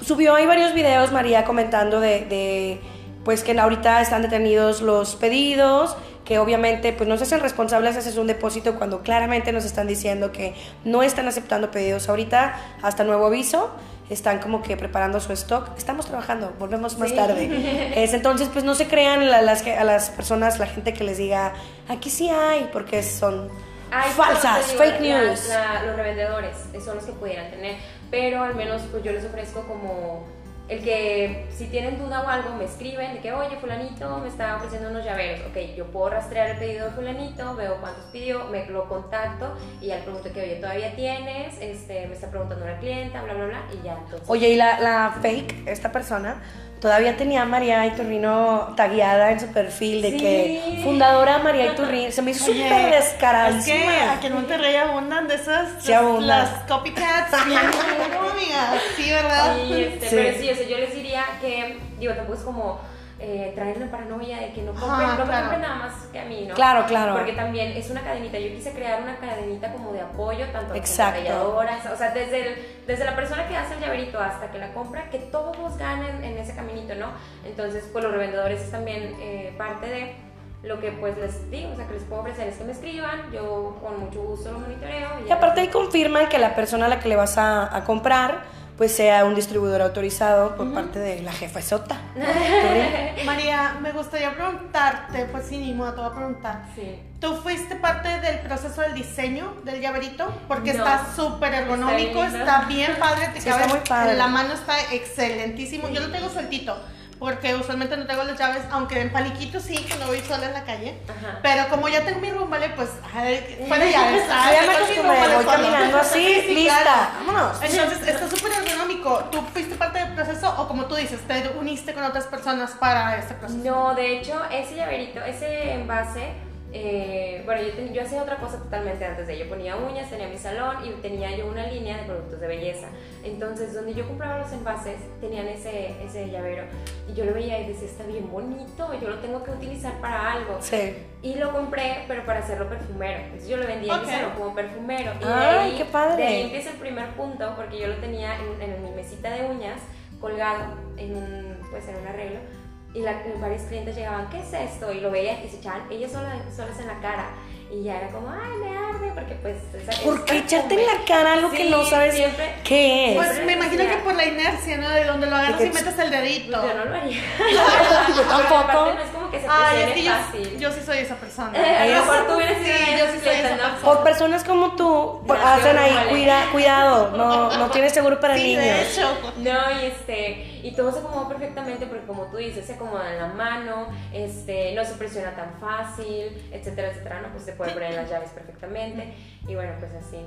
Subió 0.00 0.34
ahí 0.36 0.46
varios 0.46 0.72
videos, 0.74 1.12
María, 1.12 1.44
comentando 1.44 2.00
de, 2.00 2.24
de, 2.24 2.80
Pues 3.24 3.42
que 3.42 3.58
ahorita 3.58 4.00
están 4.00 4.22
detenidos 4.22 4.80
los 4.80 5.16
pedidos, 5.16 5.96
que 6.28 6.38
obviamente 6.38 6.92
pues 6.92 7.08
no 7.08 7.16
se 7.16 7.22
hacen 7.24 7.40
responsables 7.40 7.94
de 7.94 8.00
hacer 8.00 8.20
un 8.20 8.26
depósito 8.26 8.74
cuando 8.76 9.02
claramente 9.02 9.50
nos 9.50 9.64
están 9.64 9.86
diciendo 9.86 10.30
que 10.30 10.54
no 10.84 11.02
están 11.02 11.26
aceptando 11.26 11.70
pedidos 11.70 12.10
ahorita, 12.10 12.54
hasta 12.82 13.02
nuevo 13.02 13.26
aviso. 13.28 13.70
Están 14.10 14.38
como 14.38 14.62
que 14.62 14.76
preparando 14.76 15.20
su 15.20 15.32
stock. 15.32 15.70
Estamos 15.78 16.04
trabajando, 16.06 16.52
volvemos 16.58 16.98
más 16.98 17.08
Sí. 17.10 17.16
tarde. 17.16 17.92
Es, 18.04 18.12
entonces, 18.12 18.48
pues 18.52 18.62
no 18.62 18.74
se 18.74 18.86
crean 18.88 19.30
las, 19.30 19.66
a 19.66 19.84
las 19.84 20.10
personas, 20.10 20.58
la 20.58 20.66
gente 20.66 20.92
que 20.92 21.02
les 21.02 21.16
diga, 21.16 21.54
aquí 21.88 22.10
sí 22.10 22.28
hay, 22.28 22.68
porque 22.74 23.02
son 23.02 23.48
Ay, 23.90 24.10
falsas, 24.14 24.68
digo, 24.72 24.82
fake 24.82 25.00
la- 25.00 25.22
news. 25.24 25.48
la- 25.48 25.82
los 25.84 25.96
revendedores 25.96 26.56
son 26.84 26.96
los 26.96 27.04
que 27.06 27.12
pudieran 27.12 27.50
tener, 27.50 27.76
pero 28.10 28.42
al 28.42 28.54
menos 28.54 28.82
pues 28.90 29.02
yo 29.02 29.12
les 29.12 29.24
ofrezco 29.24 29.62
como 29.62 30.26
el 30.68 30.82
que 30.82 31.46
si 31.50 31.66
tienen 31.66 31.98
duda 31.98 32.22
o 32.22 32.28
algo 32.28 32.54
me 32.54 32.64
escriben 32.64 33.14
de 33.14 33.20
que 33.20 33.32
oye 33.32 33.56
fulanito 33.56 34.18
me 34.18 34.28
está 34.28 34.56
ofreciendo 34.56 34.90
unos 34.90 35.04
llaveros, 35.04 35.40
ok, 35.48 35.76
yo 35.76 35.86
puedo 35.86 36.10
rastrear 36.10 36.50
el 36.50 36.58
pedido 36.58 36.86
de 36.86 36.90
fulanito, 36.92 37.54
veo 37.56 37.76
cuántos 37.80 38.04
pidió, 38.06 38.44
me 38.46 38.66
lo 38.66 38.88
contacto 38.88 39.56
y 39.80 39.86
ya 39.86 39.96
le 39.96 40.02
pregunto 40.02 40.32
que 40.32 40.42
oye 40.42 40.56
todavía 40.56 40.94
tienes, 40.94 41.58
este, 41.60 42.06
me 42.06 42.14
está 42.14 42.28
preguntando 42.28 42.64
una 42.64 42.78
clienta, 42.78 43.22
bla 43.22 43.34
bla 43.34 43.46
bla 43.46 43.62
y 43.72 43.84
ya 43.84 43.94
entonces. 43.94 44.28
Oye, 44.28 44.50
y 44.50 44.56
la, 44.56 44.78
la 44.80 45.16
fake, 45.22 45.66
esta 45.66 45.90
persona, 45.90 46.42
todavía 46.80 47.16
tenía 47.16 47.42
a 47.42 47.44
María 47.44 47.84
Iturrino 47.86 48.72
tagueada 48.76 49.32
en 49.32 49.40
su 49.40 49.46
perfil 49.48 50.02
de 50.02 50.10
Sí. 50.12 50.16
que 50.18 50.80
fundadora 50.84 51.38
María 51.38 51.72
Iturrino. 51.72 52.10
Se 52.12 52.22
me 52.22 52.30
hizo 52.32 52.44
súper 52.46 52.72
Es 52.94 53.04
descaradísima. 53.10 53.76
que 53.76 54.00
aquí 54.02 54.26
en 54.28 54.34
Monterrey 54.34 54.76
abundan 54.76 55.26
de 55.28 55.34
esas. 55.34 55.68
Sí, 55.80 55.90
las- 55.90 56.00
abundan. 56.00 56.26
Las 56.26 56.50
copycats. 56.68 57.32
Sí, 58.96 59.10
¿verdad? 59.10 59.56
Sí, 59.56 59.82
este, 59.82 60.08
Sí. 60.10 60.16
pero 60.16 60.38
sí, 60.38 60.50
o 60.50 60.54
sea, 60.54 60.66
yo 60.68 60.78
les 60.78 60.94
diría 60.94 61.24
que, 61.40 61.78
digo, 61.98 62.14
tampoco 62.14 62.38
es 62.38 62.44
como 62.44 62.80
eh, 63.20 63.52
traer 63.54 63.78
la 63.78 63.90
paranoia 63.90 64.38
de 64.38 64.52
que 64.52 64.62
no 64.62 64.70
compren, 64.72 64.90
Ajá, 65.10 65.16
no 65.18 65.24
claro. 65.24 65.40
compren 65.40 65.60
nada 65.62 65.74
más 65.76 65.92
que 66.12 66.20
a 66.20 66.24
mí, 66.24 66.46
¿no? 66.48 66.54
Claro, 66.54 66.86
claro. 66.86 67.14
Porque 67.14 67.32
también 67.32 67.72
es 67.76 67.90
una 67.90 68.02
cadenita. 68.02 68.38
Yo 68.38 68.48
quise 68.50 68.72
crear 68.72 69.02
una 69.02 69.16
cadenita 69.16 69.72
como 69.72 69.92
de 69.92 70.00
apoyo, 70.02 70.46
tanto 70.52 70.72
a 70.72 70.76
las 70.76 70.78
Exacto. 70.78 71.18
embotelladoras, 71.18 71.86
o 71.86 71.96
sea, 71.96 72.10
desde, 72.12 72.46
el- 72.46 72.66
desde 72.86 73.04
la 73.04 73.16
persona 73.16 73.48
que 73.48 73.56
hace 73.56 73.74
el 73.74 73.80
llaverito 73.80 74.20
hasta 74.20 74.50
que 74.52 74.58
la 74.58 74.72
compra, 74.72 75.10
que 75.10 75.18
todos 75.18 75.76
ganen 75.76 76.22
en 76.22 76.38
ese 76.38 76.54
caminito, 76.54 76.94
¿no? 76.94 77.08
Entonces, 77.44 77.88
pues 77.92 78.04
los 78.04 78.12
revendedores 78.12 78.60
es 78.62 78.70
también 78.70 79.16
eh, 79.20 79.52
parte 79.58 79.86
de 79.86 80.14
lo 80.62 80.80
que 80.80 80.90
pues 80.92 81.16
les 81.18 81.50
digo, 81.50 81.70
o 81.72 81.76
sea, 81.76 81.86
que 81.86 81.94
les 81.94 82.02
puedo 82.04 82.22
ofrecer 82.22 82.48
es 82.48 82.56
que 82.56 82.64
me 82.64 82.72
escriban, 82.72 83.30
yo 83.32 83.76
con 83.80 83.98
mucho 84.00 84.22
gusto 84.22 84.50
lo 84.52 84.58
monitoreo. 84.60 85.08
Y 85.26 85.30
aparte 85.30 85.60
ahí 85.60 85.68
confirman 85.68 86.28
que 86.28 86.38
la 86.38 86.54
persona 86.56 86.86
a 86.86 86.88
la 86.88 86.98
que 87.00 87.08
le 87.08 87.14
vas 87.16 87.38
a, 87.38 87.74
a 87.76 87.84
comprar 87.84 88.42
pues 88.78 88.94
sea 88.94 89.24
un 89.24 89.34
distribuidor 89.34 89.82
autorizado 89.82 90.56
por 90.56 90.72
parte 90.72 90.98
de 91.00 91.20
la 91.22 91.32
jefa 91.32 91.60
Sota. 91.60 91.96
María, 93.26 93.76
me 93.80 93.90
gustaría 93.92 94.32
preguntarte, 94.34 95.24
pues 95.26 95.46
sí, 95.46 95.58
ni 95.58 95.74
modo, 95.74 95.92
te 95.94 96.00
voy 96.00 96.10
a 96.10 96.14
preguntar. 96.14 96.62
Sí. 96.74 96.98
¿Tú 97.20 97.34
fuiste 97.42 97.74
parte 97.74 98.08
del 98.20 98.38
proceso 98.40 98.80
del 98.82 98.94
diseño 98.94 99.54
del 99.64 99.80
llaverito? 99.80 100.32
Porque 100.46 100.72
No. 100.74 100.84
está 100.84 101.06
súper 101.16 101.52
ergonómico, 101.54 102.22
Está 102.22 102.60
bien 102.68 102.94
padre, 103.00 103.28
te 103.34 103.40
Sí, 103.40 103.48
cabe 103.48 103.62
está 103.64 103.74
muy 103.74 103.84
padre. 103.86 104.14
la 104.16 104.28
mano 104.28 104.54
está 104.54 104.80
excelentísimo. 104.92 105.88
Yo 105.88 106.00
lo 106.00 106.10
tengo 106.12 106.28
sueltito, 106.30 106.76
porque 107.18 107.54
usualmente 107.54 107.96
no 107.96 108.06
tengo 108.06 108.24
las 108.24 108.38
llaves, 108.38 108.62
aunque 108.70 109.00
en 109.00 109.10
paliquitos 109.12 109.62
sí, 109.62 109.76
que 109.76 109.96
no 109.96 110.06
voy 110.06 110.20
sola 110.20 110.46
en 110.46 110.52
la 110.54 110.64
calle. 110.64 110.98
Ajá. 111.08 111.38
Pero 111.42 111.68
como 111.68 111.88
ya 111.88 112.04
tengo 112.04 112.20
mi 112.20 112.30
rumbale, 112.30 112.70
pues 112.70 112.90
ay, 113.14 113.64
fuera 113.66 113.84
llaves. 113.90 114.24
Ah, 114.30 114.50
ya 114.52 114.62
me 114.66 114.74
acostumbré, 114.76 115.34
voy 115.36 115.44
caminando 115.44 115.98
así, 115.98 116.42
Sí, 116.46 116.54
lista. 116.54 116.82
claro. 116.82 117.10
Vámonos. 117.26 117.62
Entonces 117.62 118.08
está 118.08 118.28
súper 118.30 118.52
ergonómico. 118.52 119.28
¿tú 119.30 119.42
fuiste 119.52 119.74
parte 119.74 119.98
del 119.98 120.14
proceso 120.14 120.54
o 120.58 120.68
como 120.68 120.86
tú 120.86 120.94
dices, 120.94 121.20
te 121.26 121.48
uniste 121.58 121.94
con 121.94 122.02
otras 122.04 122.24
personas 122.26 122.72
para 122.72 123.16
este 123.18 123.34
proceso? 123.34 123.60
No, 123.64 123.94
de 123.94 124.18
hecho, 124.18 124.40
ese 124.50 124.76
llaverito, 124.76 125.20
ese 125.24 125.72
envase 125.72 126.32
eh, 126.70 127.42
bueno, 127.46 127.62
yo, 127.62 127.92
yo, 127.92 128.02
hacía 128.02 128.22
otra 128.22 128.36
cosa 128.36 128.58
totalmente 128.58 129.04
antes 129.04 129.26
de 129.26 129.34
ello. 129.34 129.48
Ponía 129.48 129.76
uñas, 129.76 130.10
tenía 130.10 130.28
mi 130.28 130.36
salón 130.36 130.76
y 130.84 130.90
tenía 131.00 131.34
yo 131.34 131.46
una 131.46 131.66
línea 131.66 131.96
de 131.96 132.02
productos 132.04 132.40
de 132.40 132.46
belleza. 132.46 132.88
Entonces, 133.24 133.72
donde 133.72 133.94
yo 133.94 134.06
compraba 134.06 134.38
los 134.38 134.52
envases, 134.52 134.96
tenían 135.20 135.48
ese, 135.48 135.94
ese 136.04 136.28
llavero. 136.28 136.64
Y 137.08 137.14
yo 137.14 137.24
lo 137.24 137.32
veía 137.32 137.60
y 137.60 137.68
decía, 137.68 137.88
está 137.88 138.04
bien 138.04 138.30
bonito, 138.30 138.92
yo 139.00 139.08
lo 139.08 139.18
tengo 139.20 139.42
que 139.42 139.52
utilizar 139.52 139.98
para 140.00 140.32
algo. 140.32 140.58
Sí. 140.60 140.94
Y 141.22 141.36
lo 141.36 141.52
compré, 141.52 142.04
pero 142.06 142.24
para 142.26 142.40
hacerlo 142.40 142.68
perfumero. 142.68 143.18
Entonces, 143.18 143.48
yo 143.48 143.56
lo 143.56 143.66
vendía 143.66 143.94
en 143.94 144.00
mi 144.00 144.06
salón 144.06 144.32
como 144.36 144.54
perfumero. 144.54 145.12
Y 145.20 145.24
Ay, 145.24 145.30
de 145.30 145.58
ahí, 145.58 145.74
qué 145.78 145.84
padre. 145.86 146.22
De 146.22 146.28
ahí 146.28 146.42
empieza 146.42 146.70
el 146.70 146.76
primer 146.76 147.08
punto, 147.16 147.54
porque 147.56 147.78
yo 147.78 147.86
lo 147.86 147.96
tenía 147.96 148.36
en, 148.36 148.60
en 148.60 148.82
mi 148.82 148.90
mesita 148.90 149.30
de 149.30 149.46
uñas, 149.46 149.80
colgado 150.20 150.74
en 150.98 151.16
un, 151.16 151.56
pues, 151.70 151.88
en 151.88 151.96
un 151.96 152.06
arreglo 152.06 152.57
y 152.94 153.00
la, 153.00 153.22
varios 153.40 153.62
clientes 153.62 153.94
llegaban, 153.94 154.28
¿qué 154.30 154.40
es 154.40 154.52
esto? 154.52 154.92
Y 154.92 155.00
lo 155.00 155.10
veían 155.10 155.36
y 155.44 155.48
se 155.48 155.56
echaban 155.58 155.82
ellos 155.90 156.10
solas, 156.10 156.38
solas 156.54 156.78
en 156.80 156.86
la 156.86 156.98
cara. 157.00 157.30
Y 157.70 157.82
ya 157.82 157.98
era 157.98 158.08
como, 158.08 158.30
ay, 158.30 158.58
me 158.62 158.76
arde, 158.76 159.12
porque 159.14 159.34
pues... 159.34 159.56
Esa, 159.74 160.02
¿Por 160.02 160.24
qué 160.24 160.38
echarte 160.38 160.74
en 160.74 160.86
la 160.86 161.04
cara 161.06 161.34
algo 161.34 161.50
que 161.50 161.68
no 161.68 161.84
sabes 161.84 162.14
siempre, 162.14 162.54
qué 162.64 163.10
es? 163.10 163.16
Pues 163.16 163.44
me 163.44 163.52
imagino 163.52 163.84
que 163.84 163.96
por 163.98 164.14
la 164.14 164.24
inercia, 164.24 164.78
¿no? 164.78 164.88
De 164.88 165.04
donde 165.04 165.26
lo 165.26 165.36
agarras 165.36 165.60
y 165.60 165.68
metes 165.68 165.98
el 165.98 166.10
dedito. 166.10 166.66
Yo 166.66 166.74
no 166.74 166.84
lo 166.86 166.94
haría. 166.94 167.18
yo 168.16 168.22
tampoco. 168.22 168.94
Como 169.28 169.32
que 169.32 169.40
se 169.40 169.46
Ay, 169.50 169.82
es 169.82 169.92
que 169.92 170.02
yo, 170.04 170.10
fácil. 170.12 170.58
yo 170.58 170.72
sí 170.72 170.80
soy 170.84 170.98
esa 170.98 171.14
persona. 171.16 171.52
Eh, 171.58 171.76
a 171.78 171.86
lo 171.86 172.04
mejor 172.06 172.26
tú 172.26 172.34
hubieras 172.34 172.56
Sí, 172.58 172.64
sido 172.64 172.76
una 172.78 172.86
de 172.86 172.98
yo 172.98 173.04
esas 173.04 173.12
sí 173.14 173.18
soy 173.20 173.28
esa 173.28 173.40
clientas, 173.40 173.56
¿no? 173.58 173.70
persona. 173.74 173.94
Por 173.94 174.04
personas 174.04 174.44
como 174.44 174.76
tú, 174.76 175.22
Gracias, 175.26 175.50
hacen 175.60 175.78
ahí, 175.78 175.94
vale. 175.94 176.10
cuida, 176.10 176.44
cuidado, 176.52 177.16
no, 177.16 177.58
no 177.58 177.70
tienes 177.70 177.92
seguro 177.92 178.20
para 178.20 178.36
Sí, 178.36 178.42
niños. 178.42 178.64
de 178.64 178.82
hecho. 178.82 179.32
No, 179.38 179.80
y 179.80 179.84
este, 179.86 180.60
y 180.62 180.72
todo 180.74 180.92
se 180.92 180.98
acomodó 181.00 181.28
perfectamente 181.28 181.86
porque 181.86 182.06
como 182.06 182.24
tú 182.24 182.36
dices, 182.38 182.64
se 182.66 182.74
acomoda 182.74 183.12
en 183.12 183.18
la 183.18 183.28
mano, 183.28 183.88
este, 184.12 184.74
no 184.74 184.84
se 184.84 184.94
presiona 184.94 185.34
tan 185.36 185.52
fácil, 185.60 186.48
etcétera, 186.52 186.88
etcétera, 186.90 187.20
no, 187.22 187.28
pues 187.28 187.44
se 187.44 187.52
puede 187.52 187.72
poner 187.72 187.90
en 187.90 187.96
las 187.96 188.10
llaves 188.10 188.30
perfectamente. 188.30 189.14
Y 189.46 189.54
bueno, 189.54 189.72
pues 189.78 189.92
así, 189.94 190.18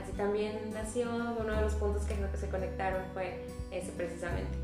así 0.00 0.12
también 0.16 0.70
nació 0.72 1.08
uno 1.38 1.52
de 1.54 1.60
los 1.62 1.74
puntos 1.74 2.04
que 2.04 2.14
creo 2.14 2.30
que 2.30 2.36
se 2.38 2.48
conectaron 2.48 3.02
fue 3.14 3.44
ese 3.70 3.90
precisamente. 3.92 4.56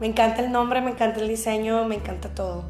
Me 0.00 0.06
encanta 0.06 0.42
el 0.42 0.50
nombre, 0.50 0.80
me 0.80 0.90
encanta 0.90 1.20
el 1.20 1.28
diseño, 1.28 1.84
me 1.84 1.96
encanta 1.96 2.30
todo. 2.30 2.64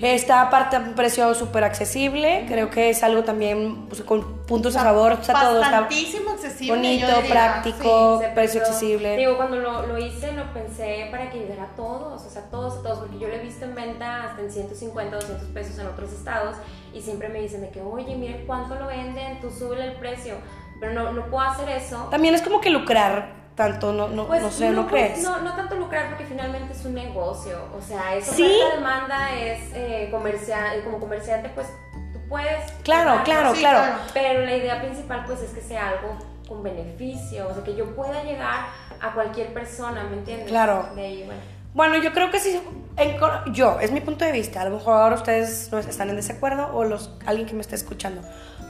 Esta 0.00 0.48
parte 0.48 0.76
a 0.76 0.78
un 0.78 0.94
precio 0.94 1.34
súper 1.34 1.64
accesible, 1.64 2.44
creo 2.46 2.70
que 2.70 2.90
es 2.90 3.02
algo 3.02 3.24
también 3.24 3.86
pues, 3.88 4.02
con 4.02 4.44
puntos 4.46 4.76
a 4.76 4.84
favor, 4.84 5.12
o 5.12 5.24
sea, 5.24 5.34
todo 5.34 5.60
está 5.60 5.78
accesible. 5.78 6.28
bonito, 6.68 7.06
diría, 7.06 7.28
práctico. 7.28 8.20
sí. 8.20 8.26
Precio 8.32 8.60
accesible. 8.60 9.16
Digo, 9.16 9.36
cuando 9.36 9.56
lo, 9.56 9.86
lo 9.86 9.98
hice, 9.98 10.32
lo 10.32 10.52
pensé 10.52 11.08
para 11.10 11.30
que 11.30 11.40
ayudara 11.40 11.64
a 11.64 11.74
todos, 11.74 12.24
o 12.24 12.30
sea, 12.30 12.42
todos, 12.42 12.78
a 12.78 12.82
todos, 12.82 12.98
porque 13.00 13.18
yo 13.18 13.26
lo 13.26 13.34
he 13.34 13.40
visto 13.40 13.64
en 13.64 13.74
venta 13.74 14.24
hasta 14.24 14.42
en 14.42 14.52
150, 14.52 15.16
200 15.16 15.48
pesos 15.48 15.78
en 15.80 15.86
otros 15.88 16.12
estados 16.12 16.56
y 16.94 17.00
siempre 17.00 17.28
me 17.28 17.40
dicen 17.40 17.62
de 17.62 17.70
que, 17.70 17.80
oye, 17.80 18.14
mira 18.14 18.36
cuánto 18.46 18.76
lo 18.76 18.86
venden, 18.86 19.40
tú 19.40 19.50
súbele 19.50 19.86
el 19.86 19.94
precio, 19.94 20.34
pero 20.80 20.92
no, 20.92 21.12
no 21.12 21.26
puedo 21.26 21.42
hacer 21.42 21.68
eso. 21.70 22.06
También 22.10 22.34
es 22.34 22.42
como 22.42 22.60
que 22.60 22.70
lucrar 22.70 23.37
tanto, 23.58 23.92
no, 23.92 24.06
no, 24.08 24.28
Pues 24.28 24.40
no 24.40 24.50
sé, 24.52 24.70
¿no, 24.70 24.86
pues, 24.86 25.10
crees? 25.14 25.22
No, 25.24 25.40
no 25.40 25.54
tanto 25.56 25.74
lucrar 25.74 26.08
porque 26.10 26.24
finalmente 26.24 26.72
es 26.72 26.84
un 26.84 26.94
negocio, 26.94 27.58
o 27.76 27.82
sea, 27.82 28.14
es 28.14 28.24
Sí. 28.24 28.56
demanda, 28.74 29.34
es 29.34 29.72
eh, 29.74 30.08
comercial, 30.12 30.82
como 30.84 31.00
comerciante, 31.00 31.48
pues 31.50 31.66
tú 32.12 32.20
puedes. 32.28 32.70
Claro, 32.84 33.10
cobrar, 33.10 33.24
claro, 33.24 33.54
Sí, 33.54 33.60
claro. 33.60 33.78
claro. 33.80 34.02
pero 34.14 34.44
la 34.46 34.56
idea 34.56 34.80
principal 34.80 35.24
pues 35.26 35.40
es 35.42 35.50
que 35.50 35.60
sea 35.60 35.88
algo 35.88 36.16
con 36.46 36.62
beneficio, 36.62 37.48
o 37.48 37.52
sea, 37.52 37.64
que 37.64 37.74
yo 37.74 37.94
pueda 37.96 38.22
llegar 38.22 38.66
a 39.02 39.12
cualquier 39.12 39.52
persona, 39.52 40.04
¿me 40.04 40.18
entiendes? 40.18 40.46
Claro. 40.48 40.88
De 40.94 41.02
ahí, 41.04 41.24
bueno. 41.24 41.40
Bueno, 41.74 41.96
yo 42.02 42.12
creo 42.12 42.30
que 42.30 42.40
sí, 42.40 42.58
en 42.96 43.16
yo, 43.52 43.78
es 43.80 43.92
mi 43.92 44.00
punto 44.00 44.24
de 44.24 44.32
vista, 44.32 44.62
a 44.62 44.64
lo 44.64 44.76
mejor 44.76 44.94
ahora 44.94 45.14
ustedes 45.14 45.68
no 45.70 45.78
están 45.78 46.10
en 46.10 46.16
desacuerdo 46.16 46.70
o 46.74 46.84
los, 46.84 47.10
alguien 47.26 47.46
que 47.46 47.54
me 47.54 47.60
está 47.60 47.76
escuchando. 47.76 48.22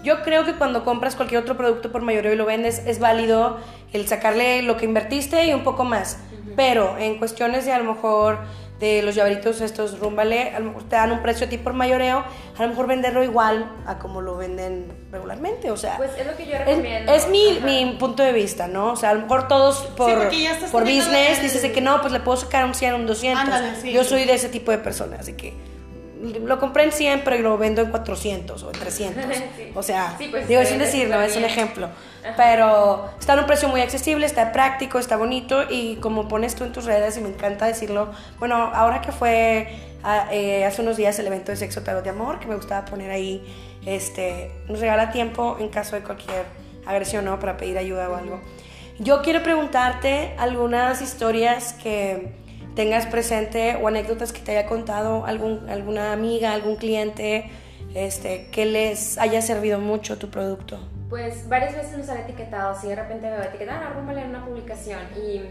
Yo 0.02 0.22
creo 0.22 0.44
que 0.44 0.54
cuando 0.54 0.84
compras 0.84 1.16
cualquier 1.16 1.40
otro 1.40 1.56
producto 1.56 1.90
por 1.90 2.02
mayoreo 2.02 2.32
y 2.32 2.36
lo 2.36 2.44
vendes, 2.44 2.82
es 2.86 2.98
válido 2.98 3.58
el 3.92 4.06
sacarle 4.06 4.62
lo 4.62 4.76
que 4.76 4.84
invertiste 4.84 5.46
y 5.46 5.54
un 5.54 5.64
poco 5.64 5.84
más. 5.84 6.18
Pero 6.56 6.98
en 6.98 7.18
cuestiones 7.18 7.64
de 7.64 7.72
a 7.72 7.78
lo 7.78 7.92
mejor 7.92 8.38
de 8.78 9.02
los 9.02 9.14
llaveritos 9.16 9.60
estos 9.60 9.98
Rúmbale, 9.98 10.50
a 10.54 10.60
lo 10.60 10.66
mejor 10.66 10.84
te 10.84 10.94
dan 10.96 11.10
un 11.10 11.20
precio 11.20 11.46
a 11.46 11.50
ti 11.50 11.58
por 11.58 11.72
mayoreo, 11.72 12.24
a 12.56 12.62
lo 12.62 12.68
mejor 12.68 12.86
venderlo 12.86 13.24
igual 13.24 13.68
a 13.86 13.98
como 13.98 14.20
lo 14.20 14.36
venden 14.36 14.86
regularmente, 15.10 15.70
o 15.72 15.76
sea... 15.76 15.96
Pues 15.96 16.10
es 16.16 16.26
lo 16.26 16.36
que 16.36 16.46
yo 16.46 16.56
recomiendo. 16.58 17.12
es 17.12 17.28
mi, 17.28 17.58
mi 17.64 17.96
punto 17.98 18.22
de 18.22 18.32
vista, 18.32 18.68
¿no? 18.68 18.92
O 18.92 18.96
sea, 18.96 19.10
a 19.10 19.14
lo 19.14 19.22
mejor 19.22 19.48
todos 19.48 19.78
por, 19.96 20.12
por 20.70 20.82
business 20.84 21.38
el- 21.38 21.42
dices 21.42 21.62
de 21.62 21.72
que 21.72 21.80
no, 21.80 22.00
pues 22.00 22.12
le 22.12 22.20
puedo 22.20 22.36
sacar 22.36 22.64
un 22.64 22.74
100, 22.74 22.94
un 22.94 23.06
200. 23.06 23.42
Ándale, 23.44 23.74
sí. 23.80 23.92
Yo 23.92 24.04
soy 24.04 24.24
de 24.24 24.34
ese 24.34 24.48
tipo 24.48 24.70
de 24.70 24.78
personas, 24.78 25.20
así 25.20 25.32
que 25.32 25.54
lo 26.44 26.58
compré 26.58 26.84
en 26.84 26.92
100, 26.92 27.22
pero 27.24 27.38
lo 27.38 27.58
vendo 27.58 27.82
en 27.82 27.90
400 27.90 28.62
o 28.62 28.70
en 28.72 28.78
300. 28.78 29.24
Sí. 29.56 29.72
O 29.74 29.82
sea, 29.82 30.14
Sí, 30.18 30.28
pues, 30.30 30.48
digo, 30.48 30.60
es 30.60 30.68
está 30.70 30.74
un 30.74 30.78
bien, 30.80 30.90
decir, 30.92 31.04
está 31.04 31.16
¿no? 31.16 31.22
Es 31.22 31.36
un 31.36 31.44
ejemplo. 31.44 31.88
Pero 32.36 33.08
está 33.18 33.32
en 33.34 33.40
un 33.40 33.46
precio 33.46 33.68
muy 33.68 33.80
accesible, 33.80 34.26
está 34.26 34.52
práctico, 34.52 34.98
está 34.98 35.16
bonito 35.16 35.62
y 35.68 35.96
como 35.96 36.28
pones 36.28 36.54
tú 36.54 36.64
en 36.64 36.72
tus 36.72 36.84
redes 36.84 37.16
y 37.16 37.20
me 37.20 37.28
encanta 37.28 37.66
decirlo, 37.66 38.10
bueno, 38.38 38.56
ahora 38.74 39.00
que 39.00 39.12
fue 39.12 39.68
a- 40.02 40.28
eh, 40.32 40.64
hace 40.64 40.82
unos 40.82 40.96
días 40.96 41.18
el 41.18 41.26
evento 41.26 41.52
de 41.52 41.56
Sexo 41.56 41.82
Tarot 41.82 42.04
de 42.04 42.10
Amor, 42.10 42.38
que 42.38 42.46
me 42.46 42.54
gustaba 42.56 42.84
poner 42.84 43.10
ahí, 43.10 43.42
este, 43.86 44.50
nos 44.68 44.80
regala 44.80 45.10
tiempo 45.10 45.56
en 45.60 45.68
caso 45.68 45.96
de 45.96 46.02
cualquier 46.02 46.44
agresión, 46.86 47.24
¿no? 47.24 47.38
Para 47.40 47.56
pedir 47.56 47.78
ayuda 47.78 48.08
o 48.10 48.16
algo. 48.16 48.40
Yo 48.98 49.22
quiero 49.22 49.42
preguntarte 49.42 50.34
algunas 50.38 51.00
historias 51.00 51.72
que 51.74 52.32
tengas 52.78 53.06
presente 53.06 53.74
o 53.82 53.88
anécdotas 53.88 54.32
que 54.32 54.38
te 54.38 54.52
haya 54.52 54.68
contado 54.68 55.26
algún, 55.26 55.68
alguna 55.68 56.12
amiga, 56.12 56.52
algún 56.52 56.76
cliente, 56.76 57.50
este, 57.92 58.50
que 58.52 58.66
les 58.66 59.18
haya 59.18 59.42
servido 59.42 59.80
mucho 59.80 60.16
tu 60.16 60.30
producto. 60.30 60.78
Pues 61.10 61.48
varias 61.48 61.74
veces 61.74 61.98
nos 61.98 62.08
han 62.08 62.18
etiquetado, 62.18 62.80
si 62.80 62.86
de 62.86 62.94
repente 62.94 63.28
me 63.28 63.36
va 63.36 63.42
a 63.42 63.46
etiquetar, 63.46 63.82
ah, 63.82 63.94
rúmbale 63.96 64.20
en 64.20 64.28
una 64.28 64.44
publicación 64.44 65.00
y 65.16 65.42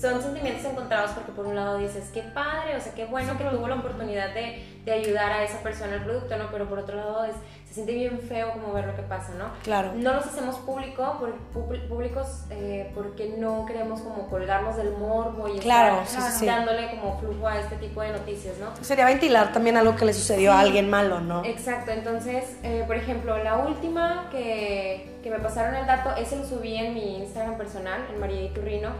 son 0.00 0.22
sentimientos 0.22 0.64
encontrados 0.64 1.10
porque 1.10 1.32
por 1.32 1.44
un 1.44 1.56
lado 1.56 1.76
dices, 1.76 2.08
qué 2.14 2.22
padre, 2.22 2.74
o 2.74 2.80
sea, 2.80 2.94
qué 2.94 3.04
bueno 3.04 3.36
que 3.36 3.44
tuvo 3.44 3.68
la 3.68 3.74
oportunidad 3.74 4.32
de, 4.32 4.64
de 4.86 4.92
ayudar 4.92 5.30
a 5.30 5.44
esa 5.44 5.58
persona 5.58 5.96
al 5.96 6.04
producto, 6.04 6.38
¿no? 6.38 6.50
Pero 6.50 6.70
por 6.70 6.78
otro 6.78 6.96
lado 6.96 7.26
es, 7.26 7.34
se 7.72 7.76
siente 7.76 7.94
bien 7.94 8.20
feo 8.20 8.52
como 8.52 8.74
ver 8.74 8.84
lo 8.86 8.94
que 8.94 9.00
pasa, 9.00 9.32
¿no? 9.38 9.46
Claro. 9.64 9.92
No 9.96 10.12
los 10.12 10.26
hacemos 10.26 10.56
público, 10.56 11.16
por, 11.18 11.88
públicos 11.88 12.44
eh, 12.50 12.92
porque 12.94 13.34
no 13.38 13.64
queremos 13.64 14.02
como 14.02 14.28
colgarnos 14.28 14.76
del 14.76 14.90
morbo 14.98 15.48
y 15.48 15.58
Claro, 15.58 16.02
estar 16.02 16.30
sí. 16.30 16.44
dándole 16.44 16.90
como 16.90 17.18
flujo 17.18 17.48
a 17.48 17.58
este 17.58 17.76
tipo 17.76 18.02
de 18.02 18.10
noticias, 18.12 18.58
¿no? 18.58 18.66
Sería 18.84 19.06
ventilar 19.06 19.54
también 19.54 19.78
algo 19.78 19.96
que 19.96 20.04
le 20.04 20.12
sucedió 20.12 20.52
a 20.52 20.60
alguien 20.60 20.90
malo, 20.90 21.20
¿no? 21.20 21.46
Exacto, 21.46 21.92
entonces, 21.92 22.58
eh, 22.62 22.84
por 22.86 22.96
ejemplo, 22.96 23.42
la 23.42 23.56
última 23.56 24.28
que, 24.30 25.18
que 25.22 25.30
me 25.30 25.38
pasaron 25.38 25.74
el 25.74 25.86
dato, 25.86 26.14
ese 26.16 26.36
lo 26.36 26.44
subí 26.44 26.76
en 26.76 26.92
mi 26.92 27.20
Instagram 27.20 27.56
personal, 27.56 28.02
en 28.12 28.20
María 28.20 28.42
Iturrino, 28.42 28.90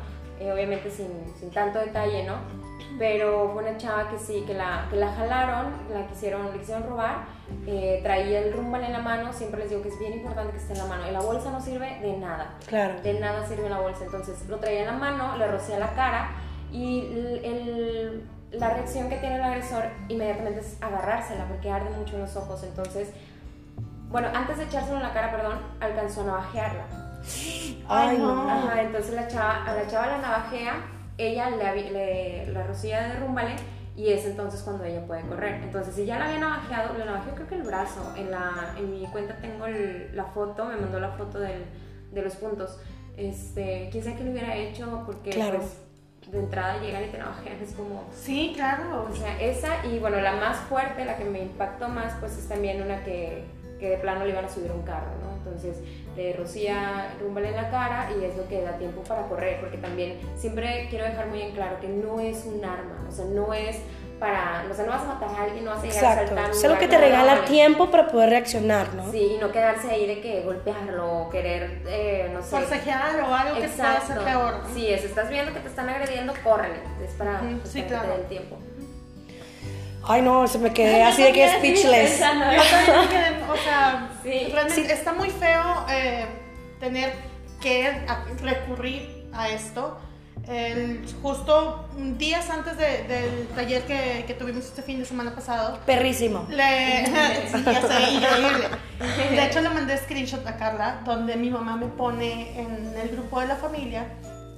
eh, 0.41 0.51
obviamente 0.51 0.91
sin, 0.91 1.09
sin 1.39 1.51
tanto 1.51 1.79
detalle, 1.79 2.25
¿no? 2.25 2.37
Pero 2.99 3.51
fue 3.53 3.63
una 3.63 3.77
chava 3.79 4.09
que 4.09 4.19
sí, 4.19 4.45
que 4.47 4.55
la, 4.55 4.87
que 4.91 4.97
la 4.97 5.13
jalaron, 5.13 5.73
la 5.93 6.07
quisieron, 6.07 6.53
le 6.53 6.59
quisieron 6.59 6.85
robar, 6.89 7.25
eh, 7.67 8.01
traía 8.03 8.41
el 8.41 8.53
rumbal 8.53 8.85
en 8.85 8.93
la 8.93 8.99
mano, 9.01 9.33
siempre 9.33 9.61
les 9.61 9.71
digo 9.71 9.83
que 9.83 9.89
es 9.89 9.99
bien 9.99 10.13
importante 10.13 10.53
que 10.53 10.59
esté 10.59 10.73
en 10.75 10.79
la 10.81 10.85
mano, 10.87 11.09
y 11.09 11.11
la 11.11 11.21
bolsa 11.21 11.51
no 11.51 11.61
sirve 11.61 11.99
de 12.01 12.17
nada. 12.19 12.55
Claro. 12.67 13.01
De 13.01 13.19
nada 13.19 13.47
sirve 13.47 13.69
la 13.69 13.81
bolsa. 13.81 14.05
Entonces 14.05 14.47
lo 14.49 14.59
traía 14.59 14.81
en 14.81 14.87
la 14.87 14.93
mano, 14.93 15.37
le 15.37 15.47
rocé 15.49 15.79
la 15.79 15.93
cara 15.95 16.31
y 16.71 17.07
el- 17.13 17.45
el- 17.45 18.29
la 18.53 18.69
reacción 18.71 19.09
que 19.09 19.17
tiene 19.17 19.37
el 19.37 19.43
agresor 19.43 19.85
inmediatamente 20.09 20.61
es 20.61 20.77
agarrársela 20.83 21.47
porque 21.47 21.71
arde 21.71 21.91
mucho 21.97 22.17
en 22.17 22.23
los 22.23 22.37
ojos. 22.37 22.63
Entonces, 22.65 23.11
bueno, 24.11 24.29
antes 24.35 24.59
de 24.59 24.65
echárselo 24.65 24.97
en 24.99 25.03
la 25.03 25.13
cara, 25.15 25.31
perdón, 25.31 25.59
alcanzó 25.81 26.21
a 26.21 26.25
navajearla. 26.25 26.85
Ay, 27.89 28.19
no. 28.19 28.51
Ajá, 28.51 28.83
entonces 28.83 29.15
la 29.15 29.27
chava, 29.29 29.65
a 29.65 29.75
la 29.75 29.87
chava 29.87 30.07
la 30.09 30.19
navajea, 30.19 30.75
ella 31.29 31.51
le, 31.51 31.91
le- 31.91 32.47
la 32.53 32.63
rocía 32.67 33.09
de 33.09 33.17
rúmbale 33.21 33.55
y 33.97 34.11
es 34.11 34.25
entonces 34.25 34.63
cuando 34.63 34.85
ella 34.85 35.07
puede 35.07 35.23
correr. 35.23 35.61
Entonces, 35.63 35.95
si 35.95 36.07
ya 36.07 36.19
la 36.19 36.27
había 36.27 36.39
navajeado, 36.39 36.97
le 36.97 37.05
navajeó 37.05 37.35
creo 37.35 37.47
que 37.47 37.55
el 37.57 37.63
brazo. 37.63 38.13
En, 38.17 38.31
la, 38.31 38.75
en 38.79 38.91
mi 38.91 39.07
cuenta 39.07 39.37
tengo 39.37 39.67
el- 39.67 40.11
la 40.17 40.25
foto, 40.25 40.65
me 40.65 40.77
mandó 40.77 40.99
la 41.01 41.11
foto 41.11 41.39
del- 41.39 41.65
de 42.13 42.23
los 42.23 42.35
puntos. 42.37 42.79
Este, 43.17 43.89
quién 43.93 44.03
sabe 44.05 44.17
qué 44.17 44.25
le 44.25 44.31
hubiera 44.31 44.57
hecho 44.57 45.03
porque 45.07 45.31
Claro. 45.31 45.59
pues 45.59 45.77
de 46.31 46.39
entrada 46.39 46.81
llegan 46.81 47.05
y 47.05 47.09
te 47.09 47.19
navajean, 47.19 47.59
es 47.63 47.73
como... 47.75 48.05
Sí, 48.17 48.53
claro. 48.55 49.07
O 49.11 49.15
sea, 49.15 49.39
esa 49.41 49.85
y 49.85 49.99
bueno, 49.99 50.21
la 50.21 50.33
más 50.37 50.57
fuerte, 50.61 51.05
la 51.05 51.17
que 51.17 51.25
me 51.25 51.43
impactó 51.43 51.89
más, 51.89 52.15
pues 52.21 52.39
es 52.39 52.49
también 52.49 52.81
una 52.81 53.03
que, 53.05 53.45
que 53.79 53.91
de 53.91 53.97
plano 53.99 54.25
le 54.25 54.31
iban 54.31 54.45
a 54.45 54.49
subir 54.49 54.71
a 54.71 54.75
un 54.75 54.83
carro, 54.83 55.11
¿no? 55.23 55.37
Entonces 55.37 55.77
le 56.17 56.33
rocía 56.35 57.15
rumbal 57.21 57.47
en 57.47 57.57
la 57.57 57.71
cara 57.71 58.11
y 58.19 58.25
es 58.25 58.37
lo 58.37 58.47
que 58.49 58.61
da 58.63 58.73
tiempo 58.79 59.03
para 59.03 59.27
correr, 59.29 59.61
porque 59.61 59.79
también 59.79 60.19
siempre 60.37 60.87
quiero 60.91 61.05
dejar 61.05 61.29
muy 61.29 61.43
en 61.43 61.53
claro 61.53 61.81
que 61.81 61.89
no 61.89 62.21
es 62.21 62.45
un 62.45 62.65
arma, 62.65 63.07
o 63.09 63.13
sea, 63.13 63.25
no 63.27 63.53
es 63.55 63.79
para, 64.19 64.65
o 64.71 64.75
sea, 64.75 64.85
no 64.85 64.93
vas 64.93 65.03
a 65.03 65.07
matar 65.07 65.31
a 65.31 65.43
alguien, 65.43 65.65
no 65.65 65.73
vas 65.73 65.81
a 65.81 65.83
llegar 65.83 65.97
Exacto. 66.05 66.23
a 66.23 66.37
saltar. 66.37 66.51
Es 66.53 66.65
algo 66.65 66.79
que 66.79 66.87
te 66.87 66.97
regala 66.99 67.45
tiempo 67.45 67.91
para 67.91 68.07
poder 68.07 68.31
reaccionar, 68.31 68.95
¿no? 68.95 69.11
Sí, 69.11 69.33
y 69.35 69.39
no 69.39 69.51
quedarse 69.51 69.91
ahí 69.91 70.07
de 70.07 70.21
que 70.21 70.43
golpearlo 70.43 71.23
o 71.23 71.29
querer, 71.31 71.83
eh, 71.89 72.31
no 72.33 72.41
sé. 72.41 72.51
Forcejear 72.51 73.21
o 73.21 73.35
algo 73.35 73.61
que 73.61 73.67
pueda 73.67 74.01
ser 74.01 74.19
peor. 74.19 74.59
¿no? 74.63 74.69
Sí, 74.75 74.87
si 74.97 75.07
estás 75.07 75.29
viendo 75.29 75.53
que 75.53 75.59
te 75.59 75.67
están 75.67 75.89
agrediendo, 75.89 76.35
córrele. 76.45 76.79
Es 77.05 77.11
para, 77.15 77.43
Ujú, 77.43 77.61
sí, 77.65 77.83
para 77.83 77.83
que 77.83 77.89
claro. 77.89 78.13
te 78.13 78.19
den 78.19 78.29
tiempo. 78.29 78.59
Ay, 80.07 80.23
no, 80.23 80.47
se 80.49 80.59
me 80.59 80.73
quedé 80.73 81.03
así 81.03 81.23
de 81.23 81.33
que 81.33 81.49
speechless. 81.59 82.11
Pensando, 82.13 82.45
Yo 82.53 82.63
también 82.63 83.01
me 83.01 83.09
quedé, 83.09 83.51
o 83.53 83.57
sea, 83.57 84.09
Sí. 84.23 84.49
realmente 84.53 84.75
Sí. 84.75 84.91
está 84.91 85.13
muy 85.13 85.31
feo 85.31 85.87
eh, 85.91 86.27
tener 86.81 87.13
que 87.61 87.91
recurrir 88.43 89.29
a 89.33 89.49
esto. 89.49 89.99
El- 90.49 91.05
justo 91.23 91.89
días 92.19 92.51
antes 92.51 92.77
de- 92.77 93.05
del 93.05 93.47
taller 93.55 93.83
que, 93.83 94.25
que 94.27 94.35
tuvimos 94.35 94.65
este 94.65 94.83
fin 94.83 94.99
de 94.99 95.05
semana 95.05 95.33
pasado, 95.37 95.79
Perrísimo. 95.87 96.47
le, 96.49 97.07
sí, 97.53 97.63
ya 97.65 97.81
sé, 97.81 98.11
increíble. 98.11 98.69
De 99.31 99.45
hecho, 99.47 99.61
le 99.61 99.69
mandé 99.69 99.97
screenshot 99.99 100.45
a 100.45 100.57
Carla, 100.57 101.01
donde 101.05 101.37
mi 101.37 101.49
mamá 101.49 101.77
me 101.77 101.87
pone 101.87 102.59
en 102.61 102.93
el 103.01 103.11
grupo 103.11 103.39
de 103.41 103.47
la 103.47 103.57
familia 103.57 104.07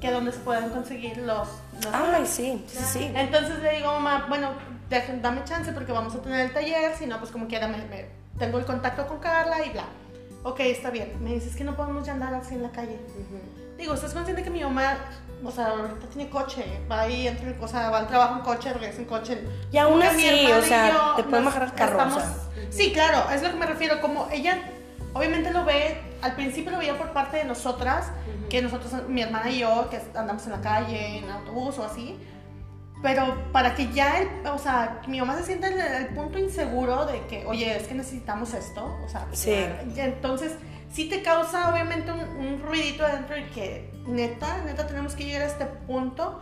que 0.04 0.10
donde 0.10 0.32
se 0.32 0.38
pueden 0.40 0.68
conseguir 0.68 1.16
los... 1.16 1.48
los 1.82 1.94
Ay, 1.94 2.26
sí, 2.26 2.62
sí, 2.68 2.78
sí. 2.92 3.12
entonces 3.14 3.58
le 3.60 3.76
digo, 3.76 3.90
mamá, 3.92 4.26
bueno, 4.28 4.50
deja- 4.90 5.14
dame 5.22 5.42
chance 5.44 5.72
porque 5.72 5.92
vamos 5.92 6.14
a 6.14 6.18
tener 6.20 6.40
el 6.40 6.52
taller, 6.52 6.94
si 6.94 7.06
no, 7.06 7.18
pues 7.18 7.30
como 7.30 7.46
quiera, 7.48 7.68
me, 7.68 7.78
me- 7.86 8.10
tengo 8.38 8.58
el 8.58 8.66
contacto 8.66 9.06
con 9.06 9.18
Carla 9.18 9.64
y 9.64 9.70
bla. 9.70 9.84
Ok, 10.42 10.60
está 10.60 10.90
bien. 10.90 11.10
Me 11.24 11.32
dices 11.32 11.56
que 11.56 11.64
no 11.64 11.74
podemos 11.74 12.04
ya 12.04 12.12
andar 12.12 12.34
así 12.34 12.54
en 12.54 12.62
la 12.64 12.70
calle. 12.70 13.00
Ujú. 13.08 13.40
Digo, 13.78 13.94
¿estás 13.94 14.12
consciente 14.12 14.42
que 14.42 14.50
mi 14.50 14.62
mamá, 14.62 14.98
o 15.42 15.50
sea, 15.50 15.68
ahorita 15.68 16.06
tiene 16.12 16.28
coche? 16.28 16.64
Va 16.90 17.00
ahí, 17.00 17.26
entra, 17.26 17.54
o 17.58 17.66
sea, 17.66 17.88
va 17.88 17.98
al 18.00 18.06
trabajo 18.06 18.34
en 18.36 18.40
coche, 18.42 18.74
regresa 18.74 18.98
en 18.98 19.06
coche. 19.06 19.42
Y 19.72 19.78
aún 19.78 20.02
así, 20.02 20.52
o 20.52 20.60
sea, 20.62 20.90
yo 20.90 21.14
te 21.16 21.22
pueden 21.24 21.46
bajar 21.46 21.62
el 21.62 21.72
carro, 21.72 21.92
estamos-. 21.98 22.22
Sí, 22.68 22.92
claro, 22.92 23.30
es 23.32 23.42
lo 23.42 23.48
que 23.52 23.56
me 23.56 23.64
refiero. 23.64 24.02
Como 24.02 24.28
ella, 24.30 24.58
obviamente 25.14 25.50
lo 25.50 25.64
ve, 25.64 25.98
al 26.24 26.34
principio 26.34 26.72
lo 26.72 26.78
veía 26.78 26.96
por 26.98 27.12
parte 27.12 27.36
de 27.36 27.44
nosotras, 27.44 28.06
que 28.48 28.62
nosotros, 28.62 28.92
mi 29.08 29.22
hermana 29.22 29.50
y 29.50 29.58
yo, 29.60 29.88
que 29.90 30.00
andamos 30.18 30.44
en 30.46 30.52
la 30.52 30.60
calle, 30.60 31.18
en 31.18 31.30
autobús 31.30 31.78
o 31.78 31.84
así. 31.84 32.18
Pero 33.02 33.36
para 33.52 33.74
que 33.74 33.92
ya, 33.92 34.18
el- 34.20 34.46
o 34.46 34.58
sea, 34.58 35.02
mi 35.06 35.18
mamá 35.20 35.36
se 35.36 35.44
sienta 35.44 35.68
en 35.68 35.78
el, 35.78 35.92
el 35.94 36.06
punto 36.14 36.38
inseguro 36.38 37.04
de 37.04 37.20
que, 37.26 37.44
oye, 37.46 37.76
es 37.76 37.86
que 37.86 37.94
necesitamos 37.94 38.54
esto, 38.54 38.82
o 39.04 39.08
sea, 39.08 39.26
Sí. 39.32 39.66
entonces 39.96 40.52
sí 40.90 41.08
te 41.10 41.22
causa 41.22 41.70
obviamente 41.70 42.10
un, 42.10 42.20
un 42.20 42.62
ruidito 42.62 43.04
adentro 43.04 43.36
y 43.36 43.44
que 43.50 43.92
neta, 44.06 44.58
neta 44.64 44.86
tenemos 44.86 45.14
que 45.14 45.24
llegar 45.24 45.42
a 45.42 45.46
este 45.46 45.66
punto, 45.66 46.40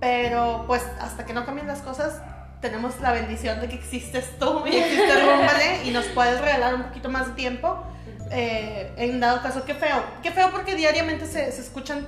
pero 0.00 0.64
pues 0.66 0.82
hasta 1.00 1.26
que 1.26 1.34
no 1.34 1.44
cambien 1.44 1.66
las 1.66 1.80
cosas, 1.80 2.22
tenemos 2.62 2.98
la 3.00 3.12
bendición 3.12 3.60
de 3.60 3.68
que 3.68 3.74
existes 3.74 4.38
tú 4.38 4.62
y 4.66 4.76
existe 4.76 5.12
Rúmbale 5.20 5.84
y 5.84 5.90
nos 5.90 6.06
puedes 6.06 6.40
regalar 6.40 6.74
un 6.74 6.84
poquito 6.84 7.08
más 7.10 7.26
de 7.28 7.32
tiempo. 7.34 7.84
Eh, 8.30 8.92
en 8.96 9.20
dado 9.20 9.42
caso, 9.42 9.64
qué 9.64 9.74
feo, 9.74 10.02
qué 10.22 10.30
feo 10.30 10.50
porque 10.50 10.74
diariamente 10.74 11.26
se, 11.26 11.50
se 11.52 11.60
escuchan 11.60 12.06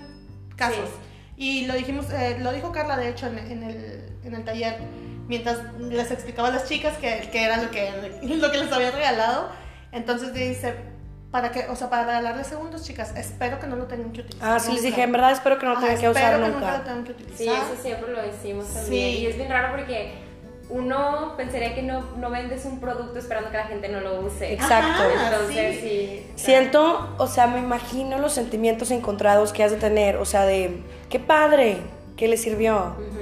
casos. 0.57 0.89
Y 1.37 1.67
lo 1.67 1.75
dijimos, 1.75 2.07
eh, 2.11 2.37
lo 2.41 2.53
dijo 2.53 2.71
Carla 2.73 2.97
de 2.97 3.09
hecho 3.09 3.27
en, 3.27 3.39
en 3.39 3.63
el, 3.63 4.13
en 4.25 4.35
el 4.35 4.45
taller, 4.45 4.77
mientras 5.27 5.59
les 5.79 6.11
explicaba 6.11 6.49
a 6.49 6.51
las 6.53 6.69
chicas 6.69 6.97
que, 6.99 7.29
que 7.33 7.43
era 7.45 7.57
lo 7.63 7.71
que, 7.71 7.91
lo 8.23 8.51
que 8.51 8.59
les 8.59 8.71
había 8.73 8.91
regalado. 8.91 9.49
Entonces 9.93 10.35
dice, 10.35 10.75
para 11.31 11.51
que, 11.51 11.67
o 11.69 11.77
sea, 11.77 11.89
para 11.89 12.05
regalarles 12.05 12.47
segundos, 12.49 12.85
chicas, 12.85 13.13
espero 13.17 13.59
que 13.59 13.67
no 13.67 13.77
lo 13.77 13.85
tengan 13.87 14.13
que 14.13 14.21
utilizar. 14.21 14.53
Ah, 14.53 14.59
sí, 14.61 14.73
les 14.73 14.77
nunca. 14.83 14.89
dije, 14.91 15.03
en 15.03 15.13
verdad 15.13 15.33
espero 15.33 15.59
que 15.59 15.67
no 15.67 15.73
Ajá, 15.73 15.81
tengan 15.81 16.01
que 16.01 16.09
usar 16.11 16.23
espero 16.23 16.45
que 16.45 16.51
nunca 16.53 16.61
lo 16.67 16.73
nunca. 16.73 16.85
tengan 16.85 17.05
que 17.05 17.13
utilizar. 17.13 17.39
Sí, 17.39 17.49
eso 17.49 17.83
siempre 17.83 18.13
lo 18.13 18.23
decimos 18.23 18.67
también. 18.67 19.17
Sí. 19.17 19.19
Y 19.23 19.27
es 19.27 19.37
bien 19.37 19.49
raro 19.49 19.75
porque 19.77 20.13
uno 20.71 21.35
pensaría 21.37 21.75
que 21.75 21.83
no, 21.83 22.01
no 22.17 22.31
vendes 22.31 22.65
un 22.65 22.81
producto 22.81 23.19
esperando 23.19 23.51
que 23.51 23.57
la 23.57 23.65
gente 23.67 23.89
no 23.89 24.01
lo 24.01 24.21
use. 24.21 24.53
Exacto. 24.53 25.03
Ajá, 25.03 25.31
Entonces, 25.33 25.81
sí. 25.81 25.89
sí. 25.89 26.27
Siento, 26.37 27.15
o 27.19 27.27
sea, 27.27 27.47
me 27.49 27.59
imagino 27.59 28.19
los 28.19 28.33
sentimientos 28.33 28.91
encontrados 28.91 29.53
que 29.53 29.65
has 29.65 29.71
de 29.73 29.77
tener, 29.79 30.17
o 30.17 30.25
sea, 30.25 30.45
de 30.47 30.83
qué 31.09 31.19
padre 31.19 31.79
que 32.17 32.29
le 32.29 32.37
sirvió, 32.37 32.95
Ujú. 32.99 33.19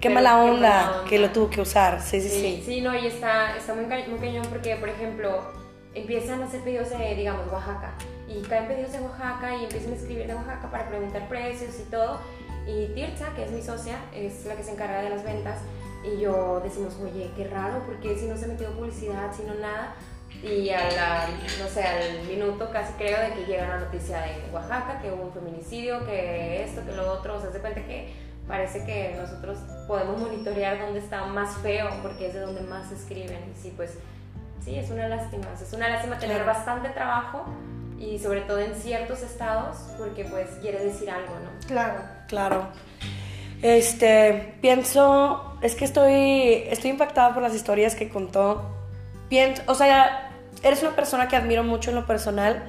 qué 0.00 0.08
Pero 0.08 0.14
mala 0.14 0.30
qué 0.30 0.50
onda 0.50 0.60
mala 0.70 0.90
onda. 0.98 1.08
que 1.08 1.18
lo 1.18 1.30
tuvo 1.30 1.50
que 1.50 1.60
usar. 1.60 2.00
Sí, 2.00 2.20
sí, 2.20 2.28
Sí, 2.28 2.40
sí. 2.40 2.62
sí, 2.64 2.80
no, 2.80 2.94
y 2.94 3.06
está, 3.06 3.56
está 3.56 3.74
muy, 3.74 3.86
ca- 3.86 4.04
muy 4.08 4.18
cañón 4.18 4.46
porque, 4.48 4.76
por 4.76 4.88
ejemplo, 4.88 5.40
empiezan 5.94 6.42
a 6.42 6.46
hacer 6.46 6.60
pedidos 6.60 6.90
de, 6.90 7.14
digamos, 7.16 7.50
Oaxaca. 7.52 7.94
Y 8.28 8.42
caen 8.42 8.68
pedidos 8.68 8.92
de 8.92 9.00
Oaxaca 9.00 9.56
y 9.56 9.64
empiezan 9.64 9.92
a 9.92 9.96
escribir 9.96 10.26
de 10.26 10.34
Oaxaca 10.34 10.70
para 10.70 10.86
preguntar 10.88 11.26
precios 11.28 11.74
y 11.80 11.90
todo. 11.90 12.20
Y 12.66 12.88
Tirza, 12.94 13.34
que 13.34 13.44
es 13.44 13.50
mi 13.50 13.62
socia, 13.62 13.96
es 14.14 14.44
la 14.44 14.54
que 14.54 14.62
se 14.62 14.72
encarga 14.72 15.00
de 15.00 15.08
las 15.10 15.24
ventas. 15.24 15.56
Y 16.14 16.20
yo 16.20 16.60
decimos, 16.60 16.96
oye, 17.02 17.30
qué 17.36 17.48
raro, 17.48 17.82
porque 17.86 18.16
si 18.16 18.26
no 18.26 18.36
se 18.36 18.46
metió 18.46 18.70
publicidad, 18.72 19.32
si 19.34 19.42
no 19.42 19.54
nada. 19.54 19.94
Y 20.42 20.70
a 20.70 20.90
la, 20.92 21.28
no 21.58 21.68
sé, 21.68 21.82
al 21.82 22.22
minuto 22.28 22.70
casi 22.70 22.92
creo 22.92 23.18
de 23.20 23.32
que 23.34 23.46
llega 23.46 23.66
la 23.66 23.78
noticia 23.80 24.20
de 24.20 24.50
Oaxaca, 24.52 25.00
que 25.00 25.10
hubo 25.10 25.24
un 25.24 25.32
feminicidio, 25.32 26.04
que 26.04 26.62
esto, 26.64 26.84
que 26.84 26.92
lo 26.92 27.12
otro. 27.12 27.36
O 27.36 27.40
sea, 27.40 27.50
se 27.50 27.58
cuenta 27.58 27.82
que 27.84 28.12
parece 28.46 28.84
que 28.84 29.16
nosotros 29.20 29.58
podemos 29.88 30.20
monitorear 30.20 30.78
dónde 30.78 31.00
está 31.00 31.24
más 31.26 31.56
feo, 31.58 31.88
porque 32.02 32.28
es 32.28 32.34
de 32.34 32.40
donde 32.40 32.60
más 32.60 32.88
se 32.88 32.94
escriben. 32.94 33.52
Y 33.52 33.60
sí, 33.60 33.72
pues 33.76 33.94
sí, 34.64 34.76
es 34.76 34.90
una 34.90 35.08
lástima. 35.08 35.46
Es 35.60 35.72
una 35.72 35.88
lástima 35.88 36.18
tener 36.18 36.44
bastante 36.44 36.90
trabajo 36.90 37.44
y 37.98 38.18
sobre 38.18 38.42
todo 38.42 38.60
en 38.60 38.74
ciertos 38.76 39.22
estados, 39.22 39.76
porque 39.98 40.24
pues 40.24 40.48
quiere 40.60 40.84
decir 40.84 41.10
algo, 41.10 41.34
¿no? 41.34 41.66
Claro. 41.66 42.00
Claro. 42.28 42.68
Este, 43.62 44.54
pienso, 44.60 45.47
es 45.62 45.74
que 45.74 45.84
estoy, 45.84 46.64
estoy 46.70 46.90
impactada 46.90 47.34
por 47.34 47.42
las 47.42 47.54
historias 47.54 47.94
que 47.94 48.08
contó. 48.08 48.62
Pienso, 49.28 49.62
o 49.66 49.74
sea, 49.74 50.30
eres 50.62 50.82
una 50.82 50.92
persona 50.96 51.28
que 51.28 51.36
admiro 51.36 51.62
mucho 51.64 51.90
en 51.90 51.96
lo 51.96 52.06
personal 52.06 52.64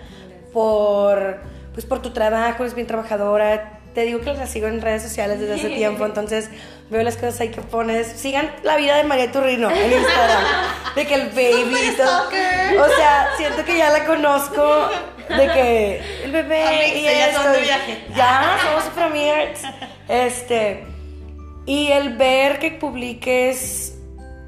por, 0.54 1.38
pues 1.74 1.86
por 1.86 2.02
tu 2.02 2.12
trabajo, 2.12 2.64
eres 2.64 2.76
bien 2.76 2.88
trabajadora. 2.88 3.76
Te 3.94 4.02
digo 4.04 4.22
que 4.22 4.34
la 4.34 4.46
sigo 4.46 4.68
en 4.68 4.82
redes 4.82 5.02
sociales 5.02 5.40
desde 5.40 5.56
hace 5.56 5.70
tiempo, 5.76 6.06
entonces 6.06 6.50
veo 6.90 7.02
las 7.04 7.16
cosas 7.16 7.40
ahí 7.42 7.50
que 7.50 7.62
pones. 7.62 8.08
Sigan 8.08 8.52
la 8.64 8.76
vida 8.78 8.98
de 8.98 9.04
María 9.04 9.32
Turrino 9.32 9.70
en 9.72 9.92
Instagram. 9.94 10.44
De 10.96 11.06
que 11.08 11.16
el 11.16 11.30
baby 11.30 11.96
todo. 11.98 12.28
O 12.84 12.88
sea, 12.96 13.30
siento 13.38 13.64
que 13.66 13.78
ya 13.78 13.90
la 13.92 14.06
conozco. 14.06 14.90
De 15.30 15.48
que 15.48 16.02
el 16.24 16.32
bebé 16.32 16.88
y 16.98 17.04
ya 17.04 17.28
esto. 17.30 17.44
son 17.44 17.52
de 17.54 17.60
y- 17.60 17.64
viaje. 17.64 18.04
Ya, 18.16 18.58
somos 18.64 18.84
super 18.86 19.04
amigas. 19.04 19.62
Este. 20.08 20.84
Y 21.70 21.92
el 21.92 22.18
ver 22.18 22.58
que 22.58 22.72
publiques 22.72 23.94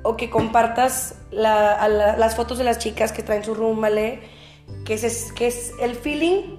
o 0.02 0.18
que 0.18 0.32
compartas 0.32 1.14
las 1.30 2.36
fotos 2.36 2.58
de 2.58 2.64
las 2.64 2.80
chicas 2.80 3.12
que 3.12 3.22
traen 3.22 3.44
su 3.44 3.54
rúmbale, 3.54 4.22
que 4.86 4.96
es, 4.96 5.32
que 5.34 5.46
es 5.46 5.72
el 5.80 5.94
feeling 5.94 6.58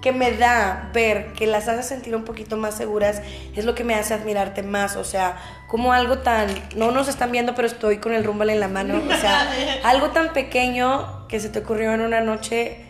que 0.00 0.12
me 0.12 0.30
da 0.30 0.88
ver 0.94 1.32
que 1.32 1.48
las 1.48 1.66
hace 1.66 1.82
sentir 1.82 2.14
un 2.14 2.22
poquito 2.22 2.56
más 2.56 2.76
seguras, 2.76 3.22
es 3.56 3.64
lo 3.64 3.74
que 3.74 3.82
me 3.82 3.96
hace 3.96 4.14
admirarte 4.14 4.62
más. 4.62 4.94
O 4.94 5.02
sea, 5.02 5.36
como 5.66 5.92
algo 5.92 6.18
tan. 6.18 6.46
No 6.76 6.92
nos 6.92 7.08
están 7.08 7.32
viendo, 7.32 7.56
pero 7.56 7.66
estoy 7.66 7.98
con 7.98 8.14
el 8.14 8.22
rúmbale 8.22 8.52
en 8.52 8.60
la 8.60 8.68
mano. 8.68 9.02
O 9.04 9.16
sea, 9.16 9.50
algo 9.82 10.10
tan 10.10 10.32
pequeño 10.32 11.26
que 11.26 11.40
se 11.40 11.48
te 11.48 11.58
ocurrió 11.58 11.92
en 11.92 12.02
una 12.02 12.20
noche, 12.20 12.84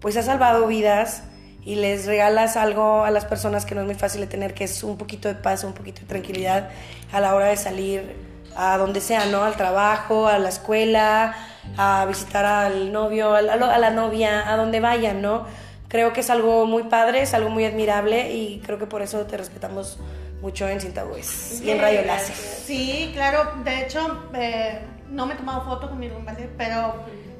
pues 0.00 0.16
ha 0.16 0.24
salvado 0.24 0.66
vidas 0.66 1.22
y 1.64 1.76
les 1.76 2.06
regalas 2.06 2.56
algo 2.56 3.04
a 3.04 3.10
las 3.10 3.24
personas 3.24 3.64
que 3.64 3.74
no 3.74 3.82
es 3.82 3.86
muy 3.86 3.94
fácil 3.94 4.20
de 4.20 4.26
tener, 4.26 4.54
que 4.54 4.64
es 4.64 4.82
un 4.82 4.96
poquito 4.96 5.28
de 5.28 5.34
paz, 5.34 5.64
un 5.64 5.72
poquito 5.72 6.00
de 6.00 6.06
tranquilidad 6.06 6.70
a 7.12 7.20
la 7.20 7.34
hora 7.34 7.46
de 7.46 7.56
salir 7.56 8.16
a 8.56 8.76
donde 8.78 9.00
sea, 9.00 9.26
¿no? 9.26 9.44
Al 9.44 9.56
trabajo, 9.56 10.26
a 10.26 10.38
la 10.38 10.48
escuela, 10.48 11.34
a 11.76 12.04
visitar 12.06 12.44
al 12.44 12.92
novio, 12.92 13.34
a 13.34 13.42
la, 13.42 13.54
a 13.54 13.78
la 13.78 13.90
novia, 13.90 14.50
a 14.50 14.56
donde 14.56 14.80
vayan, 14.80 15.22
¿no? 15.22 15.46
Creo 15.88 16.12
que 16.12 16.20
es 16.20 16.30
algo 16.30 16.66
muy 16.66 16.84
padre, 16.84 17.22
es 17.22 17.34
algo 17.34 17.50
muy 17.50 17.64
admirable 17.64 18.32
y 18.32 18.60
creo 18.64 18.78
que 18.78 18.86
por 18.86 19.02
eso 19.02 19.24
te 19.26 19.36
respetamos 19.36 19.98
mucho 20.40 20.68
en 20.68 20.80
Sin 20.80 20.92
Tabúes 20.92 21.62
y 21.64 21.70
en 21.70 21.80
Radio 21.80 22.02
Láser. 22.04 22.34
Sí, 22.34 23.10
claro. 23.14 23.62
De 23.62 23.82
hecho, 23.82 24.28
eh, 24.34 24.80
no 25.08 25.26
me 25.26 25.34
he 25.34 25.36
tomado 25.36 25.64
foto 25.64 25.88
con 25.88 25.98
mi 25.98 26.08
rúmbale, 26.08 26.48
pero 26.58 26.94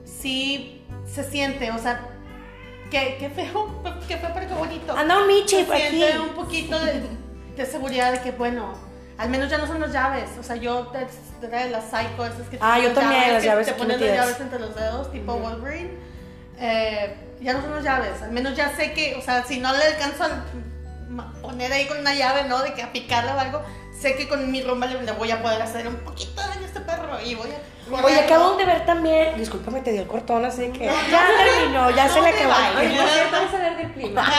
sí 0.04 0.84
se 1.06 1.24
siente, 1.24 1.72
o 1.72 1.78
sea, 1.78 2.11
qué 3.18 3.30
feo, 3.34 3.82
qué 4.06 4.16
feo, 4.16 4.30
pero 4.34 4.48
qué 4.48 4.54
bonito. 4.54 4.96
Anda 4.96 5.18
un 5.18 5.26
Michi 5.26 5.64
por 5.64 5.76
aquí. 5.76 6.02
un 6.20 6.34
poquito 6.34 6.78
de, 6.78 7.02
de 7.56 7.66
seguridad 7.66 8.12
de 8.12 8.20
que, 8.20 8.30
bueno, 8.32 8.74
al 9.18 9.28
menos 9.30 9.50
ya 9.50 9.58
no 9.58 9.66
son 9.66 9.80
las 9.80 9.92
llaves. 9.92 10.30
O 10.38 10.42
sea, 10.42 10.56
yo 10.56 10.92
de, 10.92 11.48
de 11.48 11.70
las 11.70 11.84
psycho, 11.84 12.24
esas 12.24 12.48
que 12.48 12.58
Ah, 12.60 12.78
yo 12.78 12.92
también, 12.92 13.32
las 13.32 13.42
que 13.42 13.48
llaves 13.48 13.66
te 13.66 13.72
aquí 13.72 13.80
ponen 13.82 14.00
las 14.00 14.16
llaves 14.16 14.40
entre 14.40 14.58
los 14.58 14.74
dedos, 14.74 15.10
tipo 15.12 15.34
Wolverine. 15.34 15.90
Eh, 16.58 17.16
ya 17.40 17.54
no 17.54 17.62
son 17.62 17.74
las 17.74 17.84
llaves. 17.84 18.22
Al 18.22 18.30
menos 18.32 18.56
ya 18.56 18.74
sé 18.76 18.92
que, 18.92 19.16
o 19.16 19.22
sea, 19.22 19.44
si 19.44 19.58
no 19.58 19.72
le 19.72 19.82
alcanzo 19.84 20.24
a 20.24 20.44
poner 21.42 21.72
ahí 21.72 21.86
con 21.86 21.98
una 21.98 22.14
llave, 22.14 22.44
¿no? 22.44 22.62
De 22.62 22.72
que 22.74 22.82
a 22.82 22.92
picarla 22.92 23.36
o 23.36 23.38
algo, 23.40 23.62
sé 23.98 24.16
que 24.16 24.28
con 24.28 24.50
mi 24.50 24.62
rumba 24.62 24.86
le, 24.86 25.02
le 25.02 25.12
voy 25.12 25.30
a 25.30 25.42
poder 25.42 25.60
hacer 25.60 25.86
un 25.88 25.96
poquito 25.96 26.40
de 26.40 26.51
este 26.72 26.80
perro 26.80 27.20
y 27.24 27.34
voy 27.34 27.48
a... 27.50 28.04
Oye, 28.04 28.20
acabo 28.20 28.56
de 28.56 28.64
ver 28.64 28.86
también, 28.86 29.36
discúlpame, 29.36 29.80
te 29.80 29.92
dio 29.92 30.02
el 30.02 30.06
cortón, 30.08 30.44
así 30.44 30.68
que 30.70 30.86
ya 30.86 31.26
terminó, 31.36 31.90
ya 31.90 32.08
se 32.08 32.20
le 32.22 32.28
acabó. 32.28 32.54
Oye, 32.78 32.96
por 32.96 33.08
cierto, 33.08 33.32
vamos 33.32 33.52
a 33.52 33.56
hablar 33.56 33.76
del 33.76 33.92
clima. 33.92 34.32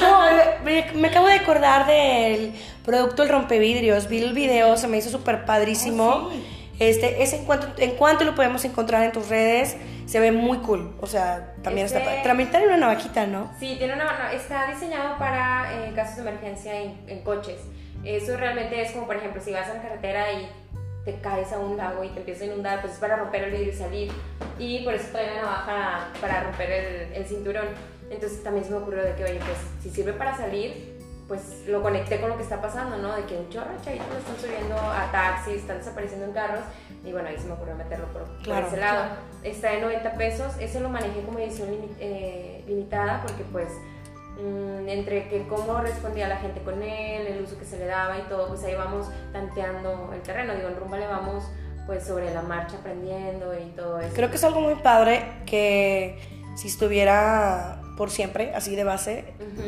No, 0.00 0.20
me, 0.64 0.90
me 0.94 1.08
acabo 1.08 1.26
de 1.28 1.34
acordar 1.34 1.86
del 1.86 2.54
producto 2.84 3.22
El 3.22 3.28
Rompevidrios. 3.28 4.08
Vi 4.08 4.22
el 4.22 4.32
video, 4.32 4.76
se 4.76 4.88
me 4.88 4.96
hizo 4.96 5.10
súper 5.10 5.44
padrísimo. 5.44 6.08
Oh, 6.28 6.30
sí. 6.32 6.44
Este, 6.78 7.22
es 7.22 7.32
en 7.32 7.44
cuanto, 7.44 7.68
en 7.78 7.92
cuanto 7.92 8.24
lo 8.24 8.34
podemos 8.34 8.64
encontrar 8.64 9.02
en 9.04 9.12
tus 9.12 9.28
redes, 9.28 9.76
se 10.06 10.20
ve 10.20 10.32
muy 10.32 10.58
cool. 10.58 10.94
O 11.00 11.06
sea, 11.06 11.54
también 11.62 11.86
Este- 11.86 11.98
está 11.98 12.10
padre. 12.10 12.22
También 12.24 12.50
tiene 12.50 12.66
una 12.66 12.76
navajita, 12.76 13.26
¿no? 13.26 13.52
Sí, 13.60 13.76
tiene 13.78 13.94
una, 13.94 14.04
no, 14.04 14.28
está 14.36 14.66
diseñado 14.66 15.16
para 15.18 15.68
eh, 15.72 15.92
casos 15.94 16.16
de 16.16 16.22
emergencia 16.22 16.80
en, 16.80 16.98
en 17.08 17.22
coches. 17.22 17.60
Eso 18.04 18.36
realmente 18.36 18.80
es 18.82 18.92
como, 18.92 19.06
por 19.06 19.16
ejemplo, 19.16 19.40
si 19.42 19.52
vas 19.52 19.68
a 19.68 19.74
la 19.74 19.82
carretera 19.82 20.32
y 20.32 20.48
te 21.06 21.14
caes 21.20 21.52
a 21.52 21.58
un 21.58 21.76
lago 21.76 22.02
y 22.02 22.08
te 22.08 22.18
empiezas 22.18 22.42
a 22.42 22.46
inundar, 22.46 22.80
pues 22.80 22.94
es 22.94 22.98
para 22.98 23.16
romper 23.16 23.44
el 23.44 23.52
vidrio 23.52 23.72
y 23.72 23.76
salir. 23.76 24.12
Y 24.58 24.84
por 24.84 24.92
eso 24.92 25.06
trae 25.12 25.36
la 25.36 25.42
navaja 25.42 26.08
para 26.20 26.42
romper 26.42 26.70
el, 26.70 27.12
el 27.14 27.24
cinturón. 27.24 27.66
Entonces 28.10 28.42
también 28.42 28.64
se 28.64 28.72
me 28.72 28.78
ocurrió 28.78 29.04
de 29.04 29.14
que, 29.14 29.24
oye, 29.24 29.38
pues 29.38 29.56
si 29.80 29.90
sirve 29.90 30.12
para 30.12 30.36
salir, 30.36 30.96
pues 31.28 31.64
lo 31.68 31.80
conecté 31.80 32.20
con 32.20 32.30
lo 32.30 32.36
que 32.36 32.42
está 32.42 32.60
pasando, 32.60 32.98
¿no? 32.98 33.14
De 33.14 33.24
que 33.24 33.36
un 33.36 33.48
chorro 33.50 33.70
chavitos 33.84 34.06
lo 34.08 34.18
están 34.18 34.36
subiendo 34.36 34.76
a 34.76 35.10
taxis, 35.12 35.54
están 35.54 35.78
desapareciendo 35.78 36.26
en 36.26 36.32
carros. 36.32 36.64
Y 37.04 37.12
bueno, 37.12 37.28
ahí 37.28 37.38
se 37.38 37.46
me 37.46 37.52
ocurrió 37.52 37.76
meterlo 37.76 38.06
por, 38.06 38.24
por 38.24 38.42
Claro, 38.42 38.66
ese 38.66 38.76
lado. 38.76 39.04
Está 39.44 39.70
de 39.70 39.80
90 39.82 40.12
pesos. 40.14 40.52
Ese 40.58 40.80
lo 40.80 40.88
manejé 40.88 41.22
como 41.22 41.38
edición 41.38 41.68
eh, 42.00 42.64
limitada 42.66 43.22
porque 43.22 43.44
pues 43.52 43.68
entre 44.38 45.28
que 45.28 45.46
cómo 45.48 45.78
respondía 45.80 46.28
la 46.28 46.36
gente 46.36 46.60
con 46.62 46.82
él, 46.82 47.26
el 47.26 47.42
uso 47.42 47.58
que 47.58 47.64
se 47.64 47.78
le 47.78 47.86
daba 47.86 48.18
y 48.18 48.22
todo, 48.22 48.48
pues 48.48 48.62
ahí 48.64 48.74
vamos 48.74 49.08
tanteando 49.32 50.10
el 50.12 50.20
terreno. 50.22 50.54
Digo, 50.54 50.68
en 50.68 50.76
rumba 50.76 50.98
le 50.98 51.06
vamos 51.06 51.44
pues 51.86 52.04
sobre 52.04 52.32
la 52.34 52.42
marcha 52.42 52.76
aprendiendo 52.78 53.54
y 53.58 53.70
todo 53.76 54.00
eso. 54.00 54.12
Creo 54.14 54.28
que 54.30 54.36
es 54.36 54.44
algo 54.44 54.60
muy 54.60 54.74
padre 54.76 55.24
que 55.46 56.18
si 56.56 56.68
estuviera 56.68 57.80
por 57.96 58.10
siempre, 58.10 58.52
así 58.54 58.76
de 58.76 58.84
base, 58.84 59.24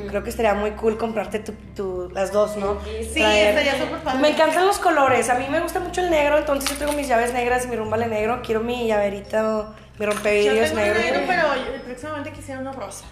creo 0.09 0.23
que 0.23 0.29
estaría 0.29 0.53
muy 0.53 0.73
cool 0.73 0.99
comprarte 0.99 1.39
tu, 1.39 1.53
tu- 1.75 2.11
las 2.13 2.31
dos, 2.31 2.57
¿no? 2.59 2.79
Sí, 2.85 3.05
Sí, 3.15 3.23
estaría 3.23 3.79
súper 3.79 4.01
padre. 4.01 4.19
Me 4.19 4.29
encantan 4.31 4.67
los 4.67 4.79
colores. 4.79 5.31
A 5.31 5.35
mí 5.39 5.47
me 5.51 5.61
gusta 5.61 5.81
mucho 5.81 6.03
el 6.03 6.11
negro, 6.11 6.37
entonces 6.37 6.69
yo 6.71 6.77
tengo 6.77 6.93
mis 6.93 7.09
llaves 7.09 7.33
negras 7.33 7.65
y 7.65 7.69
mi 7.69 7.77
rumbale 7.77 8.07
negro. 8.07 8.41
Quiero 8.45 8.61
mi 8.61 8.87
llaverito, 8.87 9.75
mi 9.99 10.05
Yo 10.05 10.13
rompevidrios 10.13 10.71
tengo 10.71 10.83
negro. 10.83 11.01
negro, 11.01 11.21
pero 11.27 11.43
yo 11.57 11.83
próximamente 11.85 12.33
quisiera 12.33 12.61
uno 12.61 12.73
rosa. 12.73 13.07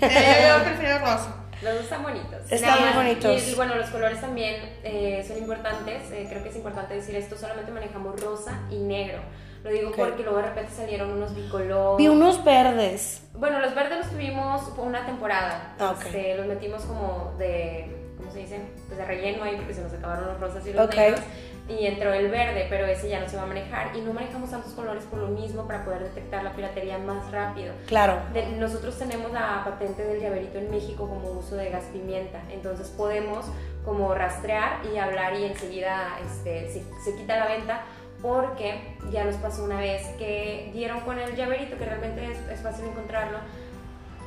Eh, 0.00 0.46
yo 0.48 0.64
prefiero 0.64 0.98
rosa. 0.98 1.34
Los 1.62 1.74
dos 1.74 1.82
están 1.84 2.02
bonitos. 2.04 2.52
Están 2.52 2.80
muy 2.80 2.92
bonitos. 2.94 3.48
Y 3.48 3.54
bueno, 3.56 3.74
los 3.74 3.90
colores 3.90 4.20
también 4.20 4.78
eh, 4.84 5.24
son 5.26 5.38
importantes. 5.38 6.10
eh, 6.12 6.26
creo 6.30 6.42
que 6.42 6.50
es 6.50 6.56
importante 6.56 6.94
decir 6.94 7.16
esto. 7.16 7.36
Solamente 7.36 7.72
manejamos 7.72 8.20
rosa 8.20 8.60
y 8.70 8.76
negro. 8.78 9.18
Lo 9.64 9.70
digo 9.70 9.88
Ok. 9.90 9.96
porque 9.96 10.22
luego 10.22 10.36
de 10.38 10.44
repente 10.44 10.70
salieron 10.72 11.10
unos 11.10 11.34
bicolor. 11.34 11.98
Vi 11.98 12.06
unos 12.06 12.44
verdes. 12.44 13.22
Bueno, 13.34 13.58
los 13.58 13.74
verdes 13.74 13.98
los 13.98 14.10
tuvimos 14.10 14.62
por 14.70 14.86
una 14.86 15.04
temporada. 15.04 15.74
Ah, 15.80 15.90
ok. 15.98 16.06
Este, 16.06 16.36
los 16.36 16.46
metimos 16.46 16.82
como 16.84 17.34
de, 17.38 17.92
¿cómo 18.16 18.30
se 18.30 18.38
dice? 18.38 18.60
Pues 18.86 18.96
de 18.98 19.04
relleno 19.04 19.42
ahí 19.42 19.56
porque 19.56 19.74
se 19.74 19.82
nos 19.82 19.92
acabaron 19.92 20.26
los 20.28 20.38
rosas 20.40 20.64
y 20.64 20.72
los 20.72 20.86
Ok. 20.86 20.94
negros. 20.94 21.20
Y 21.68 21.86
entró 21.86 22.12
el 22.14 22.30
verde, 22.30 22.66
pero 22.70 22.86
ese 22.86 23.08
ya 23.10 23.20
no 23.20 23.28
se 23.28 23.36
va 23.36 23.42
a 23.42 23.46
manejar. 23.46 23.94
Y 23.94 24.00
no 24.00 24.12
manejamos 24.14 24.50
tantos 24.50 24.72
colores 24.72 25.04
por 25.04 25.18
lo 25.18 25.28
mismo 25.28 25.66
para 25.66 25.84
poder 25.84 26.02
detectar 26.04 26.42
la 26.42 26.52
piratería 26.52 26.96
más 26.98 27.30
rápido. 27.30 27.74
Claro. 27.86 28.18
De- 28.32 28.46
nosotros 28.52 28.98
tenemos 28.98 29.30
la 29.32 29.62
patente 29.64 30.02
del 30.02 30.20
llaverito 30.20 30.58
en 30.58 30.70
México 30.70 31.06
como 31.08 31.30
uso 31.32 31.56
de 31.56 31.68
gas 31.68 31.84
pimienta, 31.92 32.40
entonces 32.50 32.88
podemos 32.88 33.44
como 33.84 34.14
rastrear 34.14 34.80
y 34.92 34.96
hablar 34.98 35.34
y 35.34 35.44
enseguida 35.44 36.18
este, 36.24 36.68
se, 36.70 36.82
se 37.04 37.16
quita 37.16 37.36
la 37.38 37.46
venta 37.46 37.82
porque 38.22 38.96
ya 39.12 39.24
nos 39.24 39.36
pasó 39.36 39.62
una 39.64 39.78
vez 39.78 40.02
que 40.18 40.70
dieron 40.72 41.00
con 41.00 41.18
el 41.18 41.36
llaverito, 41.36 41.76
que 41.78 41.84
realmente 41.84 42.32
es, 42.32 42.38
es 42.50 42.60
fácil 42.60 42.86
encontrarlo, 42.86 43.38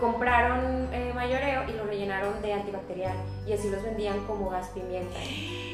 compraron 0.02 0.90
eh, 0.92 1.12
mayoreo 1.16 1.64
y 1.70 1.74
lo 1.74 1.86
rellenaron 1.86 2.42
de 2.42 2.52
antibacterial 2.54 3.16
y 3.48 3.54
así 3.54 3.70
los 3.70 3.82
vendían 3.84 4.20
como 4.26 4.50
gas 4.50 4.68
pimienta. 4.74 5.18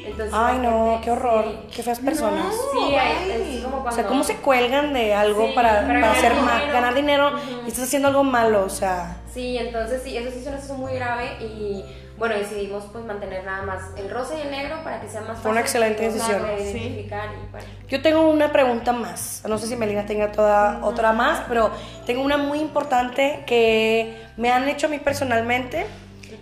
Entonces, 0.04 0.32
Ay, 0.32 0.58
no, 0.58 0.90
gente- 0.92 1.04
qué 1.04 1.10
horror. 1.10 1.44
sí. 1.48 1.58
Qué 1.74 1.82
feas 1.82 1.98
personas. 1.98 2.44
No. 2.46 2.52
Sí, 2.88 2.94
Ay. 2.94 3.56
es 3.58 3.64
como 3.64 3.78
O 3.78 3.82
cuando... 3.82 3.96
sea, 4.00 4.06
¿cómo 4.06 4.22
se 4.22 4.36
cuelgan 4.36 4.92
de 4.92 5.14
algo 5.14 5.46
Sí, 5.48 5.52
para, 5.54 5.70
para 5.70 5.86
para 5.86 6.00
ganar 6.00 6.16
hacer 6.16 6.34
ma- 6.34 6.54
dinero. 6.58 6.72
ganar 6.72 6.94
dinero 6.94 7.28
Ujú. 7.28 7.64
y 7.64 7.68
estás 7.68 7.84
haciendo 7.84 8.08
algo 8.08 8.22
malo? 8.22 8.64
O 8.64 8.68
sea, 8.70 9.16
Sí, 9.32 9.56
entonces 9.58 10.02
sí, 10.02 10.16
eso 10.16 10.30
sí 10.30 10.48
nos 10.48 10.64
hizo 10.64 10.74
muy 10.74 10.92
grave 10.94 11.36
y 11.40 11.84
bueno, 12.18 12.34
decidimos 12.36 12.84
pues 12.92 13.04
mantener 13.04 13.44
nada 13.44 13.62
más 13.62 13.82
el 13.96 14.10
rosa 14.10 14.34
y 14.36 14.40
el 14.42 14.50
negro 14.50 14.82
para 14.82 15.00
que 15.00 15.08
sea 15.08 15.20
más 15.20 15.28
fácil. 15.30 15.42
Fue 15.42 15.50
una 15.52 15.60
excelente 15.60 16.02
de 16.02 16.12
decisión. 16.12 16.42
de 16.46 16.58
Sí. 16.72 16.78
identificar 16.78 17.30
y 17.32 17.50
bueno. 17.50 17.66
yo 17.88 18.02
tengo 18.02 18.28
una 18.28 18.50
pregunta 18.52 18.92
más. 18.92 19.42
No 19.48 19.56
sé 19.58 19.66
si 19.68 19.76
Melina 19.76 20.04
tenga 20.04 20.32
toda 20.32 20.80
otra 20.84 21.12
más, 21.12 21.42
pero 21.48 21.70
tengo 22.06 22.22
una 22.22 22.36
muy 22.36 22.58
importante 22.60 23.44
que 23.46 24.16
me 24.36 24.50
han 24.50 24.68
hecho 24.68 24.86
a 24.88 24.90
mí 24.90 24.98
personalmente 24.98 25.86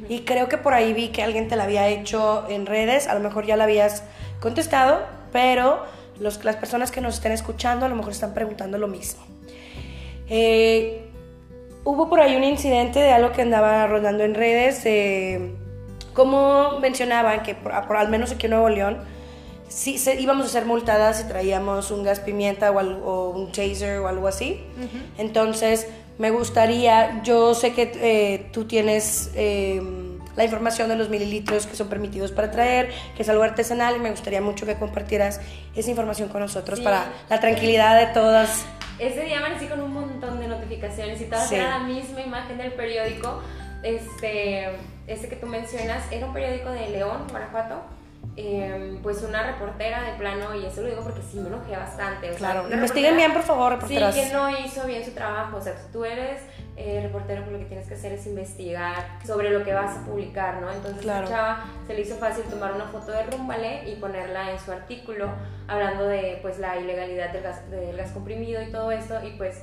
y 0.09 0.21
creo 0.21 0.49
que 0.49 0.57
por 0.59 0.73
ahí 0.75 0.93
vi 0.93 1.09
que 1.09 1.23
alguien 1.23 1.47
te 1.49 1.57
la 1.57 1.65
había 1.65 1.87
hecho 1.89 2.47
en 2.49 2.65
redes. 2.67 3.07
A 3.07 3.15
lo 3.15 3.21
mejor 3.21 3.45
ya 3.45 3.57
la 3.57 3.65
habías 3.65 4.03
contestado, 4.41 5.01
pero 5.33 5.85
los, 6.21 6.43
las 6.45 6.57
personas 6.57 6.91
que 6.91 7.01
nos 7.03 7.17
estén 7.17 7.33
escuchando 7.33 7.85
a 7.85 7.89
lo 7.89 7.97
mejor 7.97 8.13
están 8.13 8.33
preguntando 8.33 8.79
lo 8.79 8.89
mismo. 8.89 9.23
Eh, 10.29 11.03
hubo 11.85 12.09
por 12.09 12.21
ahí 12.21 12.35
un 12.37 12.45
incidente 12.45 12.99
de 12.99 13.13
algo 13.13 13.33
que 13.33 13.43
andaba 13.43 13.87
rondando 13.87 14.25
en 14.25 14.35
redes, 14.35 14.83
de 14.85 15.55
como 16.17 16.81
mencionaban 16.81 17.43
que 17.45 17.55
por, 17.55 17.73
por- 17.87 17.97
al 17.99 18.09
menos 18.09 18.33
aquí 18.33 18.47
en 18.47 18.51
Nuevo 18.53 18.69
León, 18.71 18.99
sí 19.69 19.99
se- 19.99 20.21
íbamos 20.21 20.47
a 20.47 20.49
ser 20.49 20.65
multadas 20.65 21.19
si 21.19 21.25
traíamos 21.29 21.91
un 21.93 22.03
gas 22.03 22.19
pimienta 22.21 22.71
o, 22.73 22.79
al- 22.81 23.01
o 23.05 23.31
un 23.31 23.53
taser 23.53 23.99
o 24.01 24.09
algo 24.09 24.27
así. 24.27 24.61
Entonces, 25.19 25.87
me 26.19 26.31
gustaría, 26.31 27.23
yo 27.23 27.55
sé 27.55 27.73
que 27.75 27.93
eh, 27.95 28.47
tú 28.53 28.65
tienes 28.65 29.31
eh, 29.35 29.83
la 30.35 30.45
información 30.45 30.89
de 30.89 30.97
los 30.97 31.09
mililitros 31.11 31.67
que 31.67 31.77
son 31.77 31.89
permitidos 31.89 32.33
para 32.33 32.51
traer, 32.51 32.91
que 33.15 33.23
es 33.23 33.29
algo 33.29 33.43
artesanal, 33.43 33.97
y 33.97 33.99
me 33.99 34.11
gustaría 34.11 34.41
mucho 34.41 34.65
que 34.67 34.77
compartieras 34.77 35.41
esa 35.75 35.91
información 35.91 36.29
con 36.31 36.41
nosotros 36.41 36.79
Sí. 36.79 36.85
para 36.85 37.07
la 37.29 37.41
tranquilidad 37.41 37.99
de 38.01 38.13
todas. 38.15 38.65
Ese 38.99 39.25
día 39.25 39.39
amanecí 39.39 39.67
con 39.67 39.81
un 39.83 39.93
montón 39.93 40.41
de 40.41 40.49
notificaciones 40.49 41.21
y 41.21 41.25
todas 41.25 41.49
Sí. 41.51 41.57
era 41.57 41.79
la 41.79 41.85
misma 41.85 42.23
imagen 42.23 42.57
del 42.57 42.73
periódico. 42.73 43.43
Este, 43.83 44.69
ese 45.07 45.29
que 45.29 45.37
tú 45.37 45.47
mencionas 45.47 46.11
era 46.11 46.27
un 46.27 46.33
periódico 46.33 46.71
de 46.71 46.89
León, 46.91 47.27
Guanajuato. 47.31 47.83
Eh, 48.39 48.99
pues 49.03 49.23
una 49.23 49.45
reportera 49.45 50.03
de 50.03 50.13
plano, 50.19 50.55
y 50.55 50.67
eso 50.67 50.83
lo 50.83 50.89
digo 50.89 51.03
porque 51.03 51.23
sí 51.23 51.39
me 51.39 51.49
enojé 51.49 51.75
bastante. 51.75 52.27
o 52.29 52.31
sea, 52.31 52.39
Claro, 52.39 52.65
una 52.67 52.75
investiguen 52.75 53.17
bien, 53.17 53.33
por 53.33 53.43
favor, 53.43 53.73
Sí, 53.73 53.97
reporteras. 53.99 54.15
que 54.15 54.33
no 54.35 54.51
hizo 54.59 54.87
bien 54.87 55.05
su 55.05 55.13
trabajo. 55.13 55.57
O 55.57 55.61
sea, 55.61 55.75
si 55.79 55.91
tú 55.91 56.05
eres 56.05 56.43
eh, 56.77 57.01
reportero, 57.03 57.43
pues 57.43 57.53
lo 57.55 57.59
que 57.61 57.65
tienes 57.65 57.87
que 57.89 57.95
hacer 57.95 58.13
es 58.13 58.27
investigar 58.27 59.07
sobre 59.25 59.49
lo 59.51 59.65
que 59.65 59.73
vas 59.73 59.97
a 59.97 60.05
publicar, 60.05 60.61
¿no? 60.61 60.71
Entonces, 60.71 61.01
Claro. 61.03 61.25
esta 61.25 61.37
chava 61.37 61.65
se 61.87 61.95
le 61.95 62.01
hizo 62.03 62.17
fácil 62.17 62.45
tomar 62.45 62.73
una 62.73 62.85
foto 62.87 63.13
de 63.13 63.23
Rúmbale 63.23 63.89
y 63.89 63.95
ponerla 63.97 64.51
en 64.51 64.59
su 64.59 64.71
artículo, 64.73 65.31
hablando 65.69 66.07
de 66.07 66.39
pues 66.43 66.59
la 66.59 66.77
ilegalidad 66.77 67.31
del 67.31 67.43
gas, 67.43 67.71
del 67.71 67.97
gas 67.97 68.11
comprimido 68.11 68.61
y 68.61 68.71
todo 68.71 68.93
esto, 68.93 69.25
y 69.25 69.31
pues 69.39 69.63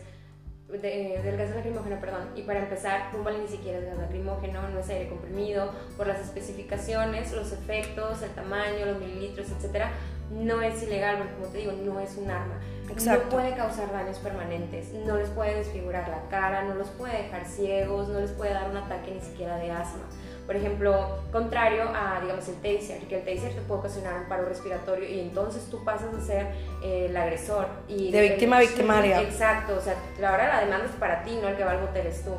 de- 0.81 1.21
del 1.23 1.37
gas 1.37 1.51
lacrimógeno, 1.51 1.99
perdón. 1.99 2.29
Y 2.35 2.41
para 2.43 2.59
empezar, 2.59 3.09
Rumbale 3.13 3.39
ni 3.39 3.47
siquiera 3.47 3.79
es 3.79 3.85
gas 3.85 3.97
lacrimógeno, 3.97 4.67
no 4.69 4.79
es 4.79 4.89
aire 4.89 5.09
comprimido, 5.09 5.71
por 5.97 6.07
las 6.07 6.19
especificaciones, 6.19 7.31
los 7.33 7.51
efectos, 7.51 8.21
el 8.21 8.31
tamaño, 8.31 8.85
los 8.85 8.99
mililitros, 8.99 9.49
etcétera, 9.51 9.91
no 10.31 10.61
es 10.61 10.81
ilegal, 10.83 11.17
porque 11.17 11.33
como 11.33 11.47
te 11.47 11.57
digo, 11.59 11.71
no 11.73 11.99
es 11.99 12.15
un 12.17 12.29
arma. 12.31 12.59
Exacto. 12.89 13.23
No 13.25 13.29
puede 13.29 13.55
causar 13.55 13.91
daños 13.91 14.17
permanentes, 14.19 14.91
no 14.93 15.17
les 15.17 15.29
puede 15.29 15.55
desfigurar 15.55 16.07
la 16.09 16.27
cara, 16.29 16.63
no 16.63 16.75
los 16.75 16.89
puede 16.89 17.23
dejar 17.23 17.45
ciegos, 17.45 18.09
no 18.09 18.19
les 18.19 18.31
puede 18.31 18.53
dar 18.53 18.69
un 18.69 18.77
ataque 18.77 19.11
ni 19.11 19.21
siquiera 19.21 19.57
de 19.57 19.71
asma. 19.71 20.03
Por 20.45 20.55
ejemplo, 20.57 21.19
contrario 21.31 21.83
a, 21.95 22.19
digamos, 22.21 22.47
el 22.49 22.55
taser, 22.55 22.99
que 23.07 23.19
el 23.19 23.23
taser 23.25 23.53
te 23.55 23.61
puede 23.61 23.79
ocasionar 23.79 24.15
un 24.21 24.27
paro 24.27 24.43
respiratorio 24.45 25.07
y 25.07 25.19
entonces 25.21 25.65
tú 25.71 25.83
pasas 25.85 26.13
a 26.13 26.19
ser 26.21 26.47
eh, 26.83 27.05
el 27.09 27.15
agresor. 27.15 27.67
Y 27.87 28.11
De 28.11 28.21
víctima 28.21 28.57
a 28.57 28.59
victimaria. 28.59 29.21
Exacto, 29.21 29.75
o 29.77 29.81
sea, 29.81 29.95
ahora 30.27 30.47
la 30.49 30.59
demanda 30.59 30.85
es 30.85 30.91
para 30.91 31.23
ti, 31.23 31.37
no 31.41 31.47
el 31.47 31.55
que 31.55 31.63
va 31.63 31.71
al 31.71 31.79
bote 31.79 31.99
eres 32.01 32.23
tú. 32.25 32.31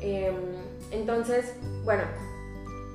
Em, 0.00 0.34
entonces, 0.90 1.54
bueno, 1.84 2.04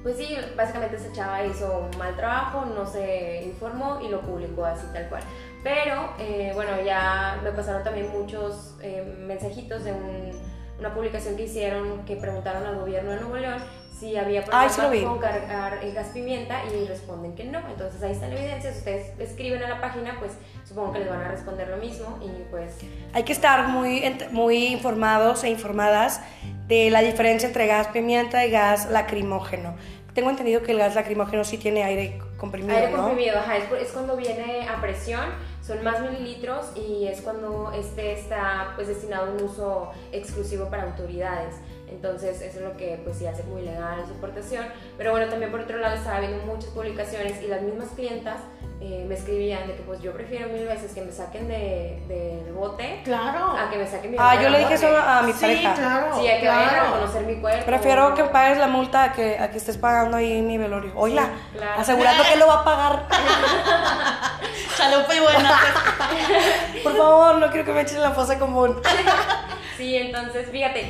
pues 0.01 0.17
sí, 0.17 0.35
básicamente 0.57 0.95
esa 0.97 1.11
chava 1.13 1.43
hizo 1.45 1.87
un 1.91 1.97
mal 1.99 2.15
trabajo, 2.15 2.65
no 2.65 2.85
se 2.87 3.43
informó 3.43 3.99
y 4.01 4.07
lo 4.09 4.21
publicó 4.21 4.65
así 4.65 4.85
tal 4.93 5.07
cual. 5.09 5.21
Pero 5.63 6.09
eh, 6.19 6.51
bueno, 6.55 6.71
ya 6.83 7.39
me 7.43 7.51
pasaron 7.51 7.83
también 7.83 8.11
muchos 8.11 8.75
eh, 8.81 9.03
mensajitos 9.19 9.83
de 9.83 9.91
un- 9.93 10.55
una 10.79 10.93
publicación 10.93 11.35
que 11.35 11.43
hicieron 11.43 12.05
que 12.05 12.15
preguntaron 12.15 12.65
al 12.65 12.75
gobierno 12.79 13.11
de 13.11 13.19
Nuevo 13.21 13.37
León 13.37 13.63
si 13.99 14.17
había 14.17 14.43
Ay, 14.51 14.67
problemas 14.67 14.91
vi. 14.91 15.03
con 15.03 15.19
cargar 15.19 15.79
el 15.81 15.93
gas 15.93 16.07
pimienta 16.07 16.61
y 16.65 16.85
responden 16.85 17.33
que 17.33 17.45
no. 17.45 17.59
Entonces 17.69 18.03
ahí 18.03 18.11
está 18.11 18.27
la 18.27 18.35
evidencia. 18.35 18.71
Si 18.73 18.79
ustedes 18.79 19.17
escriben 19.19 19.63
a 19.63 19.69
la 19.69 19.79
página, 19.79 20.17
pues 20.19 20.33
supongo 20.65 20.91
que 20.93 20.99
les 20.99 21.09
van 21.09 21.21
a 21.21 21.29
responder 21.29 21.69
lo 21.69 21.77
mismo 21.77 22.19
y 22.21 22.27
pues 22.51 22.75
Hay 23.13 23.23
que 23.23 23.31
estar 23.31 23.69
muy, 23.69 24.03
muy 24.31 24.67
informados 24.67 25.43
e 25.45 25.49
informadas 25.49 26.21
de 26.67 26.89
la 26.89 27.01
diferencia 27.01 27.47
entre 27.47 27.67
gas 27.67 27.87
pimienta 27.87 28.45
y 28.45 28.51
gas 28.51 28.89
lacrimógeno. 28.89 29.75
Tengo 30.13 30.29
entendido 30.29 30.61
que 30.61 30.71
el 30.73 30.79
gas 30.79 30.95
lacrimógeno 30.95 31.43
sí 31.43 31.57
tiene 31.57 31.83
aire 31.83 32.19
comprimido, 32.37 32.75
Aire 32.75 32.91
¿no? 32.91 32.97
comprimido, 32.97 33.37
ajá, 33.37 33.57
es, 33.57 33.65
es 33.81 33.91
cuando 33.91 34.15
viene 34.17 34.67
a 34.67 34.79
presión, 34.81 35.25
son 35.65 35.83
más 35.83 35.99
mililitros 35.99 36.67
y 36.75 37.07
es 37.07 37.21
cuando 37.21 37.71
este 37.71 38.13
está 38.13 38.73
pues 38.75 38.87
destinado 38.87 39.27
a 39.27 39.29
un 39.31 39.43
uso 39.43 39.91
exclusivo 40.11 40.69
para 40.69 40.83
autoridades. 40.83 41.55
Entonces 41.87 42.41
eso 42.41 42.59
es 42.59 42.65
lo 42.65 42.77
que 42.77 42.99
pues 43.03 43.17
sí 43.17 43.25
hace 43.27 43.43
muy 43.43 43.61
legal 43.61 44.03
su 44.07 44.13
portación. 44.15 44.65
Pero 44.97 45.11
bueno, 45.11 45.27
también 45.27 45.51
por 45.51 45.61
otro 45.61 45.77
lado 45.77 45.95
estaba 45.95 46.19
viendo 46.19 46.45
muchas 46.45 46.69
publicaciones 46.71 47.41
y 47.41 47.47
las 47.47 47.61
mismas 47.61 47.89
clientas 47.95 48.37
eh, 48.81 49.05
me 49.07 49.15
escribían 49.15 49.67
de 49.67 49.75
que 49.75 49.83
pues 49.83 50.01
yo 50.01 50.11
prefiero 50.11 50.49
mil 50.49 50.65
veces 50.65 50.91
que 50.93 51.01
me 51.01 51.11
saquen 51.11 51.47
del 51.47 52.07
de, 52.07 52.51
bote 52.53 53.01
claro. 53.03 53.57
a 53.57 53.69
que 53.69 53.77
me 53.77 53.87
saquen 53.87 54.11
mi 54.11 54.17
Ah, 54.19 54.39
yo 54.41 54.49
le 54.49 54.59
dije 54.59 54.73
eso 54.73 54.87
a 54.87 55.21
mi 55.23 55.31
pareja. 55.33 55.75
Sí, 55.75 55.81
claro. 55.81 56.15
Sí, 56.19 56.27
a 56.27 56.39
que 56.39 56.47
vayan 56.47 56.75
a 56.75 56.83
reconocer 56.83 57.25
mi 57.25 57.35
cuerpo. 57.35 57.65
Prefiero 57.65 58.13
que 58.13 58.23
pagues 58.25 58.57
la 58.57 58.67
multa 58.67 59.05
a 59.05 59.13
que, 59.13 59.39
a 59.39 59.49
que 59.49 59.57
estés 59.57 59.77
pagando 59.77 60.17
ahí 60.17 60.41
mi 60.41 60.57
velorio. 60.57 60.91
Oiga, 60.95 61.29
claro. 61.53 61.81
asegurando 61.81 62.23
que 62.23 62.35
lo 62.35 62.47
va 62.47 62.61
a 62.61 62.63
pagar. 62.63 63.07
Chalupa 64.89 65.15
y 65.15 65.19
buena. 65.19 65.59
Por 66.83 66.97
favor, 66.97 67.35
no 67.39 67.49
quiero 67.49 67.65
que 67.65 67.71
me 67.73 67.81
echen 67.81 68.01
la 68.01 68.11
fosa 68.11 68.37
común. 68.39 68.81
Sí, 69.77 69.93
entonces 69.97 70.49
fíjate, 70.51 70.83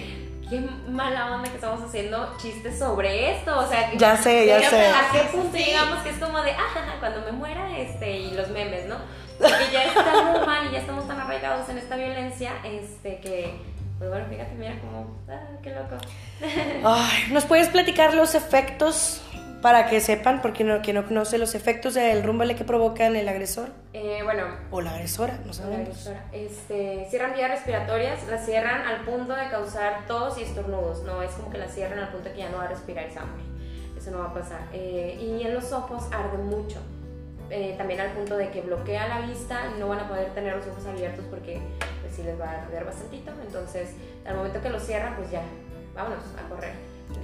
qué 0.47 0.59
mala 0.87 1.33
onda 1.33 1.49
que 1.49 1.55
estamos 1.55 1.81
haciendo 1.81 2.37
chistes 2.39 2.77
sobre 2.77 3.35
esto. 3.35 3.57
O 3.59 3.67
sea, 3.67 3.91
Ya 3.95 4.15
sé, 4.15 4.45
ya 4.45 4.57
¿a 4.57 4.59
qué- 4.59 4.69
sé. 4.69 4.87
¿A 4.89 5.09
qué 5.11 5.19
punto 5.31 5.57
Sí. 5.57 5.63
digamos 5.63 6.03
que 6.03 6.09
es 6.11 6.17
como 6.19 6.39
de, 6.43 6.51
ah, 6.51 6.95
cuando 6.99 7.21
me 7.21 7.31
muera, 7.31 7.75
este, 7.79 8.11
y 8.11 8.31
los 8.35 8.49
memes, 8.49 8.85
¿no? 8.85 8.97
Porque 9.39 9.71
ya 9.73 9.85
está 9.85 10.03
muy 10.23 10.45
mal 10.45 10.67
y 10.69 10.73
ya 10.73 10.79
estamos 10.81 11.07
tan 11.07 11.19
arraigados 11.19 11.67
en 11.69 11.79
esta 11.79 11.95
violencia, 11.95 12.51
este, 12.63 13.19
que, 13.21 13.59
pues 13.97 14.07
bueno, 14.11 14.27
fíjate, 14.29 14.53
mira 14.53 14.79
como, 14.79 15.17
ah, 15.31 15.47
qué 15.63 15.71
loco. 15.71 15.95
Ay, 16.83 17.25
¿Nos 17.31 17.45
puedes 17.45 17.69
platicar 17.69 18.13
los 18.13 18.35
efectos 18.35 19.23
para 19.65 19.87
que 19.87 19.99
sepan, 19.99 20.43
porque 20.43 20.63
no, 20.63 20.83
que 20.83 20.93
no 20.93 21.07
conoce 21.07 21.39
los 21.39 21.55
efectos 21.55 21.95
del 21.95 22.21
rumbale 22.21 22.55
que 22.55 22.63
provocan 22.63 23.15
el 23.15 23.27
agresor. 23.27 23.69
Eh, 23.93 24.21
bueno, 24.23 24.43
o 24.69 24.79
la 24.79 24.91
agresora? 24.91 25.39
No 25.39 25.47
la 25.47 25.53
sabemos. 25.53 25.87
agresora, 25.87 26.23
este, 26.33 27.07
cierran 27.09 27.33
vías 27.33 27.49
respiratorias, 27.49 28.27
las 28.27 28.45
cierran 28.45 28.85
al 28.85 29.03
punto 29.05 29.35
de 29.35 29.49
causar 29.49 30.05
tos 30.05 30.37
y 30.37 30.43
estornudos, 30.43 31.01
no 31.01 31.23
es 31.23 31.31
como 31.31 31.49
que 31.49 31.57
las 31.57 31.73
cierran 31.73 31.97
al 31.97 32.09
punto 32.09 32.29
de 32.29 32.35
que 32.35 32.41
ya 32.41 32.49
no 32.49 32.57
va 32.57 32.65
a 32.65 32.67
respirar 32.67 33.09
sangre, 33.09 33.41
eso 33.97 34.11
no 34.11 34.19
va 34.19 34.25
a 34.25 34.33
pasar. 34.35 34.59
Eh, 34.71 35.17
y 35.19 35.41
en 35.43 35.55
los 35.55 35.71
ojos 35.71 36.03
arde 36.11 36.37
mucho, 36.37 36.77
eh, 37.49 37.73
también 37.75 38.01
al 38.01 38.11
punto 38.11 38.37
de 38.37 38.51
que 38.51 38.61
bloquea 38.61 39.07
la 39.07 39.21
vista, 39.21 39.71
no 39.79 39.87
van 39.87 40.01
a 40.01 40.07
poder 40.07 40.31
tener 40.35 40.57
los 40.57 40.67
ojos 40.67 40.85
abiertos 40.85 41.25
porque 41.31 41.59
pues 42.01 42.13
sí 42.15 42.21
les 42.21 42.39
va 42.39 42.51
a 42.51 42.61
arder 42.61 42.85
bastantito, 42.85 43.31
entonces 43.43 43.95
al 44.27 44.35
momento 44.35 44.61
que 44.61 44.69
lo 44.69 44.79
cierran 44.79 45.15
pues 45.15 45.31
ya, 45.31 45.41
vámonos 45.95 46.23
a 46.37 46.47
correr, 46.49 46.73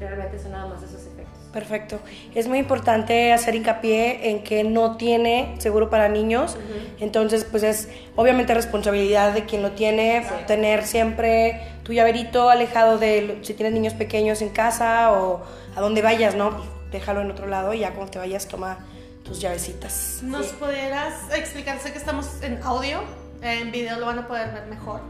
realmente 0.08 0.40
son 0.40 0.52
nada 0.52 0.68
más 0.68 0.82
esos 0.84 1.02
efectos. 1.02 1.40
Perfecto. 1.52 2.00
Es 2.34 2.48
muy 2.48 2.60
importante 2.60 3.34
hacer 3.34 3.56
hincapié 3.56 4.30
en 4.30 4.44
que 4.44 4.64
no 4.64 4.96
tiene 4.96 5.56
seguro 5.60 5.90
para 5.90 6.08
niños. 6.08 6.58
Entonces, 7.00 7.44
pues 7.44 7.64
es 7.64 7.90
obviamente 8.16 8.54
responsabilidad 8.54 9.34
de 9.34 9.46
quien 9.46 9.62
lo 9.62 9.72
tiene, 9.72 10.24
Sí. 10.24 10.30
tener 10.48 10.86
siempre 10.86 11.60
tu 11.84 11.92
llaverito 11.94 12.50
alejado 12.50 12.98
de 12.98 13.40
si 13.42 13.54
tienes 13.54 13.74
niños 13.74 13.94
pequeños 13.94 14.42
en 14.42 14.50
casa 14.50 15.12
o 15.12 15.42
a 15.76 15.82
donde 15.82 16.02
vayas, 16.02 16.36
¿no? 16.36 16.52
Pues, 16.52 16.70
déjalo 16.92 17.22
en 17.22 17.32
otro 17.32 17.48
lado 17.48 17.74
y 17.74 17.80
ya 17.80 17.92
cuando 17.94 18.12
te 18.12 18.20
vayas 18.20 18.48
toma 18.48 18.80
tus 19.26 19.42
llavecitas. 19.42 20.20
¿Nos 20.24 20.48
Sí. 20.48 20.56
pudieras 20.58 21.14
explicar? 21.36 21.80
Sé 21.80 21.92
que 21.92 21.98
estamos 21.98 22.42
en 22.44 22.60
audio, 22.64 23.02
en 23.42 23.72
video 23.72 24.00
lo 24.00 24.06
van 24.06 24.20
a 24.20 24.28
poder 24.28 24.54
ver 24.54 24.68
mejor, 24.68 25.02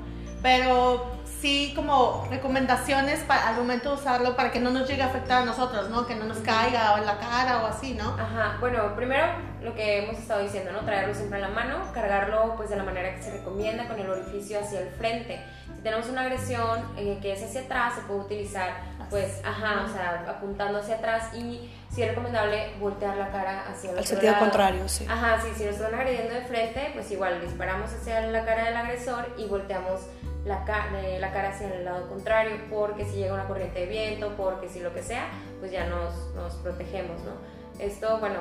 pero 0.41 1.05
sí 1.41 1.73
como 1.75 2.27
recomendaciones 2.29 3.19
para, 3.21 3.49
al 3.49 3.55
momento 3.55 3.89
de 3.89 4.01
usarlo 4.01 4.35
para 4.35 4.51
que 4.51 4.59
no 4.59 4.69
nos 4.69 4.87
llegue 4.87 5.01
a 5.01 5.07
afectar 5.07 5.41
a 5.41 5.45
nosotros, 5.45 5.89
¿no? 5.89 6.05
Que 6.05 6.15
no 6.15 6.25
nos 6.25 6.37
caiga 6.37 6.93
o 6.93 6.97
en 6.99 7.05
la 7.05 7.17
cara 7.17 7.63
o 7.63 7.65
así, 7.65 7.95
¿no? 7.95 8.09
Ajá, 8.13 8.57
bueno, 8.59 8.95
primero 8.95 9.25
lo 9.61 9.73
que 9.73 10.03
hemos 10.03 10.17
estado 10.17 10.43
diciendo, 10.43 10.71
¿no? 10.71 10.79
Traerlo 10.81 11.13
siempre 11.15 11.39
en 11.39 11.43
la 11.43 11.49
mano, 11.49 11.79
cargarlo 11.93 12.55
pues 12.55 12.69
de 12.69 12.75
la 12.75 12.83
manera 12.83 13.15
que 13.15 13.23
se 13.23 13.31
recomienda 13.31 13.87
con 13.87 13.99
el 13.99 14.09
orificio 14.09 14.59
hacia 14.59 14.81
el 14.81 14.89
frente. 14.89 15.39
Si 15.75 15.81
tenemos 15.81 16.07
una 16.09 16.21
agresión 16.21 16.85
eh, 16.95 17.17
que 17.21 17.33
es 17.33 17.43
hacia 17.43 17.61
atrás, 17.61 17.95
se 17.95 18.01
puede 18.01 18.21
utilizar 18.21 18.69
pues, 19.09 19.41
ajá, 19.43 19.83
o 19.85 19.91
sea, 19.91 20.25
apuntando 20.29 20.79
hacia 20.79 20.95
atrás 20.95 21.33
y 21.35 21.69
sí 21.89 22.01
es 22.01 22.07
recomendable 22.09 22.73
voltear 22.79 23.17
la 23.17 23.29
cara 23.29 23.65
hacia 23.67 23.89
el 23.91 23.97
Al 23.97 24.03
otro 24.03 24.09
sentido 24.09 24.31
lado. 24.31 24.45
contrario, 24.45 24.87
sí. 24.87 25.05
Ajá, 25.09 25.41
sí, 25.41 25.49
si 25.57 25.65
nos 25.65 25.75
están 25.75 25.93
agrediendo 25.93 26.33
de 26.33 26.41
frente, 26.43 26.91
pues 26.93 27.11
igual 27.11 27.41
disparamos 27.41 27.91
hacia 27.91 28.21
la 28.21 28.45
cara 28.45 28.65
del 28.65 28.77
agresor 28.77 29.27
y 29.37 29.47
volteamos 29.47 30.01
la, 30.45 30.63
ca- 30.65 30.87
la 31.19 31.31
cara 31.31 31.49
hacia 31.49 31.73
el 31.73 31.85
lado 31.85 32.07
contrario, 32.09 32.55
porque 32.69 33.05
si 33.05 33.17
llega 33.17 33.33
una 33.33 33.47
corriente 33.47 33.79
de 33.81 33.85
viento, 33.85 34.33
porque 34.37 34.69
si 34.69 34.79
lo 34.79 34.93
que 34.93 35.03
sea, 35.03 35.27
pues 35.59 35.71
ya 35.71 35.85
nos, 35.87 36.33
nos 36.35 36.55
protegemos, 36.55 37.21
¿no? 37.23 37.31
Esto, 37.79 38.19
bueno, 38.19 38.39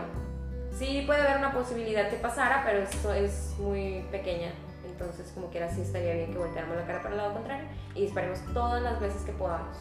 sí 0.79 1.03
puede 1.07 1.21
haber 1.23 1.37
una 1.39 1.53
posibilidad 1.53 2.09
que 2.09 2.17
pasara, 2.17 2.63
pero 2.65 2.79
esto 2.81 3.13
es 3.15 3.55
muy 3.59 4.05
pequeña. 4.11 4.53
Entonces, 4.87 5.31
como 5.35 5.49
quiera, 5.49 5.71
sí 5.71 5.81
estaría 5.83 6.15
bien 6.15 6.33
que 6.33 6.39
volteáramos 6.39 6.77
la 6.77 6.85
cara 6.87 6.99
para 7.03 7.11
el 7.15 7.17
lado 7.19 7.33
contrario 7.35 7.65
y 7.95 8.03
disparemos 8.03 8.39
todas 8.53 8.83
las 8.83 9.01
veces 9.01 9.23
que 9.23 9.33
podamos. 9.33 9.77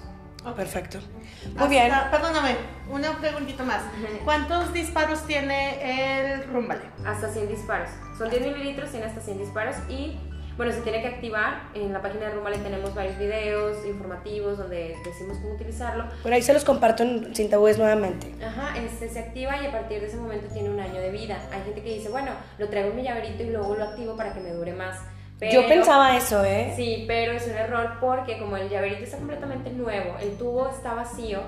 Ok. 0.46 0.56
Perfecto. 0.56 1.00
Muy 1.44 1.52
Hasta- 1.56 1.68
bien. 1.68 1.92
Perdóname, 2.12 2.56
una 2.90 3.18
preguntita 3.20 3.64
más. 3.66 3.82
¿Cuántos 4.24 4.72
disparos 4.72 5.26
tiene 5.26 6.32
el 6.34 6.44
rumbale? 6.48 6.82
hasta 7.06 7.28
100 7.30 7.50
disparos. 7.50 7.90
Son 8.18 8.30
10 8.30 8.42
mililitros, 8.44 8.90
tiene 8.92 9.08
hasta 9.08 9.20
100 9.20 9.38
disparos 9.40 9.76
y 9.90 10.18
bueno, 10.60 10.74
se 10.74 10.82
tiene 10.82 11.02
que 11.02 11.08
activar. 11.08 11.70
En 11.74 11.94
la 11.94 12.02
página 12.02 12.26
de 12.28 12.32
Rumbale 12.34 12.58
tenemos 12.58 12.94
varios 12.94 13.18
videos 13.18 13.78
informativos 13.86 14.58
donde 14.58 14.94
decimos 15.06 15.38
cómo 15.38 15.54
utilizarlo. 15.54 16.04
Por 16.22 16.34
ahí 16.34 16.42
se 16.42 16.52
los 16.54 16.66
comparto 16.66 17.04
en 17.04 17.34
Sin 17.34 17.50
Tabúes 17.50 17.78
nuevamente. 17.78 18.36
Ajá, 18.46 18.78
este 18.78 19.08
se 19.08 19.20
activa 19.20 19.56
y 19.64 19.68
a 19.68 19.72
partir 19.72 20.02
de 20.02 20.08
ese 20.08 20.18
momento 20.18 20.52
tiene 20.54 20.70
un 20.70 20.78
año 20.82 21.00
de 21.00 21.12
vida. 21.12 21.38
Hay 21.54 21.62
gente 21.64 21.82
que 21.82 21.94
dice, 21.94 22.10
bueno, 22.10 22.32
lo 22.58 22.68
traigo 22.68 22.90
en 22.90 22.98
mi 22.98 23.04
llaverito 23.04 23.42
y 23.42 23.52
luego 23.52 23.74
lo 23.74 23.86
activo 23.86 24.18
para 24.18 24.34
que 24.34 24.42
me 24.42 24.52
dure 24.52 24.74
más. 24.74 24.98
Yo 25.40 25.62
Pero- 25.62 25.68
pensaba 25.70 26.18
eso, 26.18 26.44
¿eh? 26.44 26.74
Sí, 26.76 27.06
pero 27.08 27.32
es 27.32 27.48
un 27.48 27.54
error 27.54 27.92
porque 28.02 28.38
como 28.38 28.58
el 28.58 28.68
llaverito 28.68 29.06
está 29.06 29.16
completamente 29.16 29.70
nuevo, 29.70 30.18
el 30.20 30.38
tubo 30.38 30.68
está 30.68 30.94
vacío, 30.94 31.40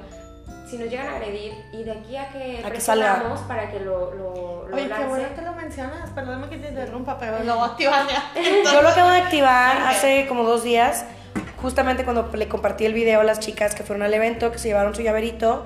si 0.71 0.77
nos 0.77 0.89
llegan 0.89 1.07
a 1.07 1.15
agredir 1.17 1.53
y 1.73 1.83
de 1.83 1.91
aquí 1.91 2.15
a 2.17 2.29
que 2.29 2.61
A 2.65 2.71
que 2.71 2.79
salga. 2.81 3.23
para 3.47 3.69
que 3.69 3.79
lo, 3.81 4.13
lo, 4.13 4.67
lo 4.67 4.73
Oye, 4.75 4.83
qué 4.83 4.89
lance, 4.89 5.07
bueno 5.07 5.27
que 5.35 5.41
lo 5.41 5.53
mencionas. 5.53 6.09
Perdóname 6.11 6.49
que 6.49 6.57
te 6.57 6.69
interrumpa, 6.69 7.17
pero 7.19 7.43
lo 7.43 7.55
voy 7.55 7.63
a 7.63 7.71
activar 7.71 8.07
ya. 8.07 8.31
Yo 8.73 8.81
lo 8.81 8.89
acabo 8.89 9.09
de 9.09 9.17
activar 9.17 9.77
hace 9.87 10.25
como 10.27 10.43
dos 10.43 10.63
días, 10.63 11.05
justamente 11.61 12.03
cuando 12.03 12.29
le 12.33 12.47
compartí 12.47 12.85
el 12.85 12.93
video 12.93 13.19
a 13.21 13.23
las 13.23 13.39
chicas 13.39 13.75
que 13.75 13.83
fueron 13.83 14.03
al 14.03 14.13
evento, 14.13 14.51
que 14.51 14.57
se 14.59 14.69
llevaron 14.69 14.95
su 14.95 15.01
llaverito. 15.01 15.65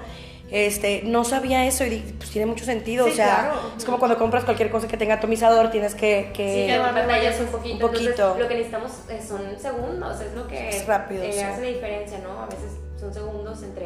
Este, 0.52 1.02
no 1.04 1.24
sabía 1.24 1.66
eso 1.66 1.84
y 1.86 1.90
dije, 1.90 2.14
pues 2.20 2.30
tiene 2.30 2.46
mucho 2.46 2.66
sentido. 2.66 3.06
Sí, 3.06 3.14
o 3.14 3.16
sea, 3.16 3.36
claro. 3.52 3.72
es 3.78 3.84
como 3.84 3.98
cuando 3.98 4.18
compras 4.18 4.44
cualquier 4.44 4.70
cosa 4.70 4.88
que 4.88 4.96
tenga 4.96 5.16
atomizador, 5.16 5.72
tienes 5.72 5.96
que. 5.96 6.32
que- 6.36 6.62
Sí, 6.62 6.68
que 6.68 6.78
batallas 6.78 7.40
un 7.40 7.48
poquito. 7.48 7.74
un 7.76 7.80
poquito. 7.92 8.10
Entonces, 8.12 8.42
lo 8.44 8.48
que 8.48 8.54
necesitamos 8.56 8.92
eh, 9.10 9.22
son 9.28 9.60
segundos, 9.60 10.22
es 10.22 10.34
lo 10.34 10.48
que 10.48 10.70
Es 10.70 10.86
rápido, 10.86 11.24
eh, 11.24 11.32
sí. 11.34 11.40
hace 11.42 11.62
la 11.62 11.68
diferencia, 11.68 12.20
¿no? 12.20 12.42
A 12.44 12.46
veces 12.46 12.74
son 13.00 13.12
segundos 13.12 13.64
entre, 13.64 13.86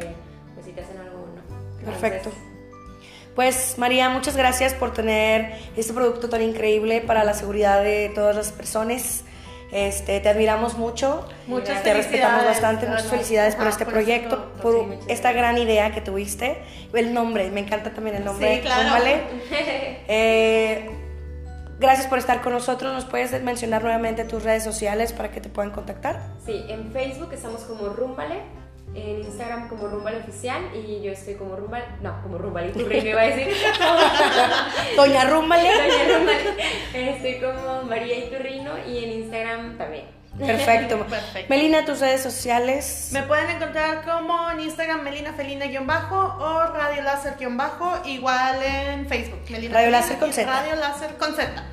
pues 0.60 0.66
si 0.66 0.72
te 0.72 0.80
hacen 0.82 0.98
algo 0.98 1.18
o 1.22 1.26
no. 1.26 1.84
Perfecto. 1.84 2.28
Entonces, 2.30 3.30
Pues 3.34 3.78
María, 3.78 4.08
muchas 4.10 4.36
gracias 4.36 4.74
por 4.74 4.92
tener 4.92 5.54
este 5.76 5.92
producto 5.92 6.28
tan 6.28 6.42
increíble 6.42 7.00
para 7.00 7.24
la 7.24 7.32
seguridad 7.34 7.82
de 7.82 8.10
todas 8.14 8.36
las 8.36 8.52
personas. 8.52 9.24
Este, 9.72 10.18
te 10.18 10.28
admiramos 10.28 10.76
mucho. 10.76 11.28
Muchas 11.46 11.82
te 11.84 11.94
respetamos 11.94 12.44
bastante. 12.44 12.86
Muchas 12.86 13.04
verdad. 13.04 13.10
felicidades 13.18 13.54
por 13.54 13.62
Ajá, 13.62 13.70
este 13.70 13.84
por 13.84 13.94
proyecto, 13.94 14.52
producto, 14.60 14.62
por 14.62 14.98
sí, 15.04 15.12
esta 15.12 15.32
gran 15.32 15.58
idea 15.58 15.92
que 15.92 16.00
tuviste. 16.00 16.58
El 16.92 17.14
nombre, 17.14 17.48
me 17.52 17.60
encanta 17.60 17.90
también 17.92 18.16
el 18.16 18.24
nombre. 18.24 18.56
Sí, 18.56 18.60
claro. 18.62 18.82
Rúmbale. 18.82 19.20
Eh, 20.12 20.90
gracias 21.78 22.08
por 22.08 22.18
estar 22.18 22.42
con 22.42 22.52
nosotros. 22.52 22.92
¿Nos 22.92 23.04
puedes 23.04 23.40
mencionar 23.44 23.82
nuevamente 23.84 24.24
tus 24.24 24.42
redes 24.42 24.64
sociales 24.64 25.12
para 25.12 25.30
que 25.30 25.40
te 25.40 25.48
puedan 25.48 25.70
contactar? 25.70 26.20
Sí, 26.44 26.64
en 26.68 26.92
Facebook 26.92 27.32
estamos 27.32 27.60
como 27.62 27.90
Rumbale, 27.90 28.40
en 28.94 29.20
Instagram 29.20 29.68
como 29.68 29.88
Rumbale 29.88 30.18
Oficial 30.18 30.62
y 30.74 31.00
yo 31.02 31.12
estoy 31.12 31.34
como 31.34 31.56
Rumbale, 31.56 31.84
no, 32.02 32.20
como 32.22 32.38
Rumbale 32.38 32.68
Iturri, 32.68 33.00
me 33.00 33.10
iba 33.10 33.20
a 33.20 33.26
decir. 33.26 33.54
Doña 34.96 35.24
Rúmbale. 35.24 35.70
Doña 35.70 36.18
Rumbale. 36.18 36.54
Estoy 36.94 37.40
como 37.40 37.82
María 37.84 38.18
Iturrino 38.18 38.72
y 38.86 39.04
en 39.04 39.12
Instagram 39.12 39.78
también. 39.78 40.20
Perfecto. 40.38 41.06
Perfecto. 41.08 41.46
Melina, 41.48 41.84
tus 41.84 42.00
redes 42.00 42.22
sociales. 42.22 43.10
Me 43.12 43.22
pueden 43.22 43.50
encontrar 43.50 44.04
como 44.04 44.50
en 44.50 44.60
Instagram 44.60 45.02
Melina 45.02 45.32
Felina-bajo 45.32 46.16
o 46.16 46.66
Radio 46.72 47.02
Láser-bajo, 47.02 48.02
igual 48.06 48.62
en 48.62 49.06
Facebook. 49.06 49.40
Melina 49.50 49.74
Radio 49.74 49.90
Láser 49.90 50.18
con 50.18 50.32
Z. 50.32 50.50
Radio 50.50 50.76
Láser 50.76 51.16
con 51.16 51.34
Z. 51.34 51.64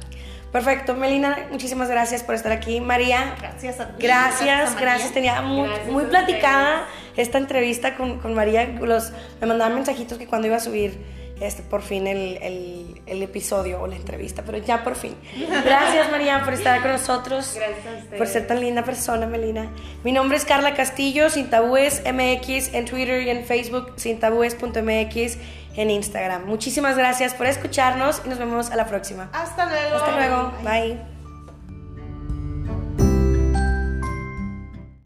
Perfecto, 0.52 0.96
Melina, 0.96 1.48
muchísimas 1.52 1.90
gracias 1.90 2.24
por 2.24 2.34
estar 2.34 2.52
aquí. 2.54 2.80
María, 2.80 3.36
Gracias 3.40 3.80
a 3.82 3.90
ti. 3.90 3.94
Gracias, 4.00 4.80
gracias. 4.80 5.12
Tenía 5.12 5.42
muy, 5.42 5.68
Gracias 5.68 5.88
muy 5.88 6.06
a 6.06 6.10
platicada 6.10 6.88
esta 7.18 7.38
entrevista 7.38 7.96
con, 7.98 8.20
con 8.20 8.34
María. 8.34 8.66
Los, 8.66 9.12
me 9.42 9.48
mandaban 9.48 9.76
mensajitos 9.76 10.18
que 10.18 10.28
cuando 10.28 10.48
iba 10.48 10.56
a 10.58 10.60
subir 10.62 10.98
este, 11.42 11.62
por 11.62 11.82
fin 11.84 12.08
el, 12.08 12.38
el- 12.42 13.02
el 13.08 13.24
episodio 13.24 13.80
o 13.82 13.88
la 13.88 13.96
entrevista, 13.96 14.44
pero 14.46 14.58
ya 14.58 14.84
por 14.84 14.96
fin. 14.96 15.16
Gracias, 15.64 16.12
María, 16.12 16.44
por 16.44 16.54
estar 16.54 16.82
con 16.82 16.92
nosotros. 16.92 17.54
Gracias 17.56 18.12
a. 18.14 18.18
Por 18.18 18.28
ser 18.28 18.48
tan 18.48 18.60
linda 18.60 18.84
persona, 18.84 19.28
Melina. 19.28 19.72
Mi 20.04 20.12
nombre 20.12 20.38
es 20.38 20.44
Carla 20.46 20.74
Castillo, 20.74 21.30
sin 21.30 21.50
tabúes 21.50 22.02
MX 22.06 22.74
en 22.74 22.84
Twitter 22.86 23.22
y 23.22 23.30
en 23.30 23.46
Facebook, 23.46 23.94
sin 23.96 24.20
tabúes.mx 24.20 25.38
en 25.78 25.90
Instagram. 25.92 26.46
Muchísimas 26.48 26.98
gracias 26.98 27.34
por 27.34 27.46
escucharnos 27.46 28.22
y 28.26 28.30
nos 28.30 28.40
vemos 28.40 28.72
a 28.72 28.76
la 28.76 28.88
próxima. 28.88 29.30
Hasta 29.32 29.68
luego. 29.68 29.96
Hasta 29.96 30.12
luego. 30.18 30.52
Bye. 30.64 31.17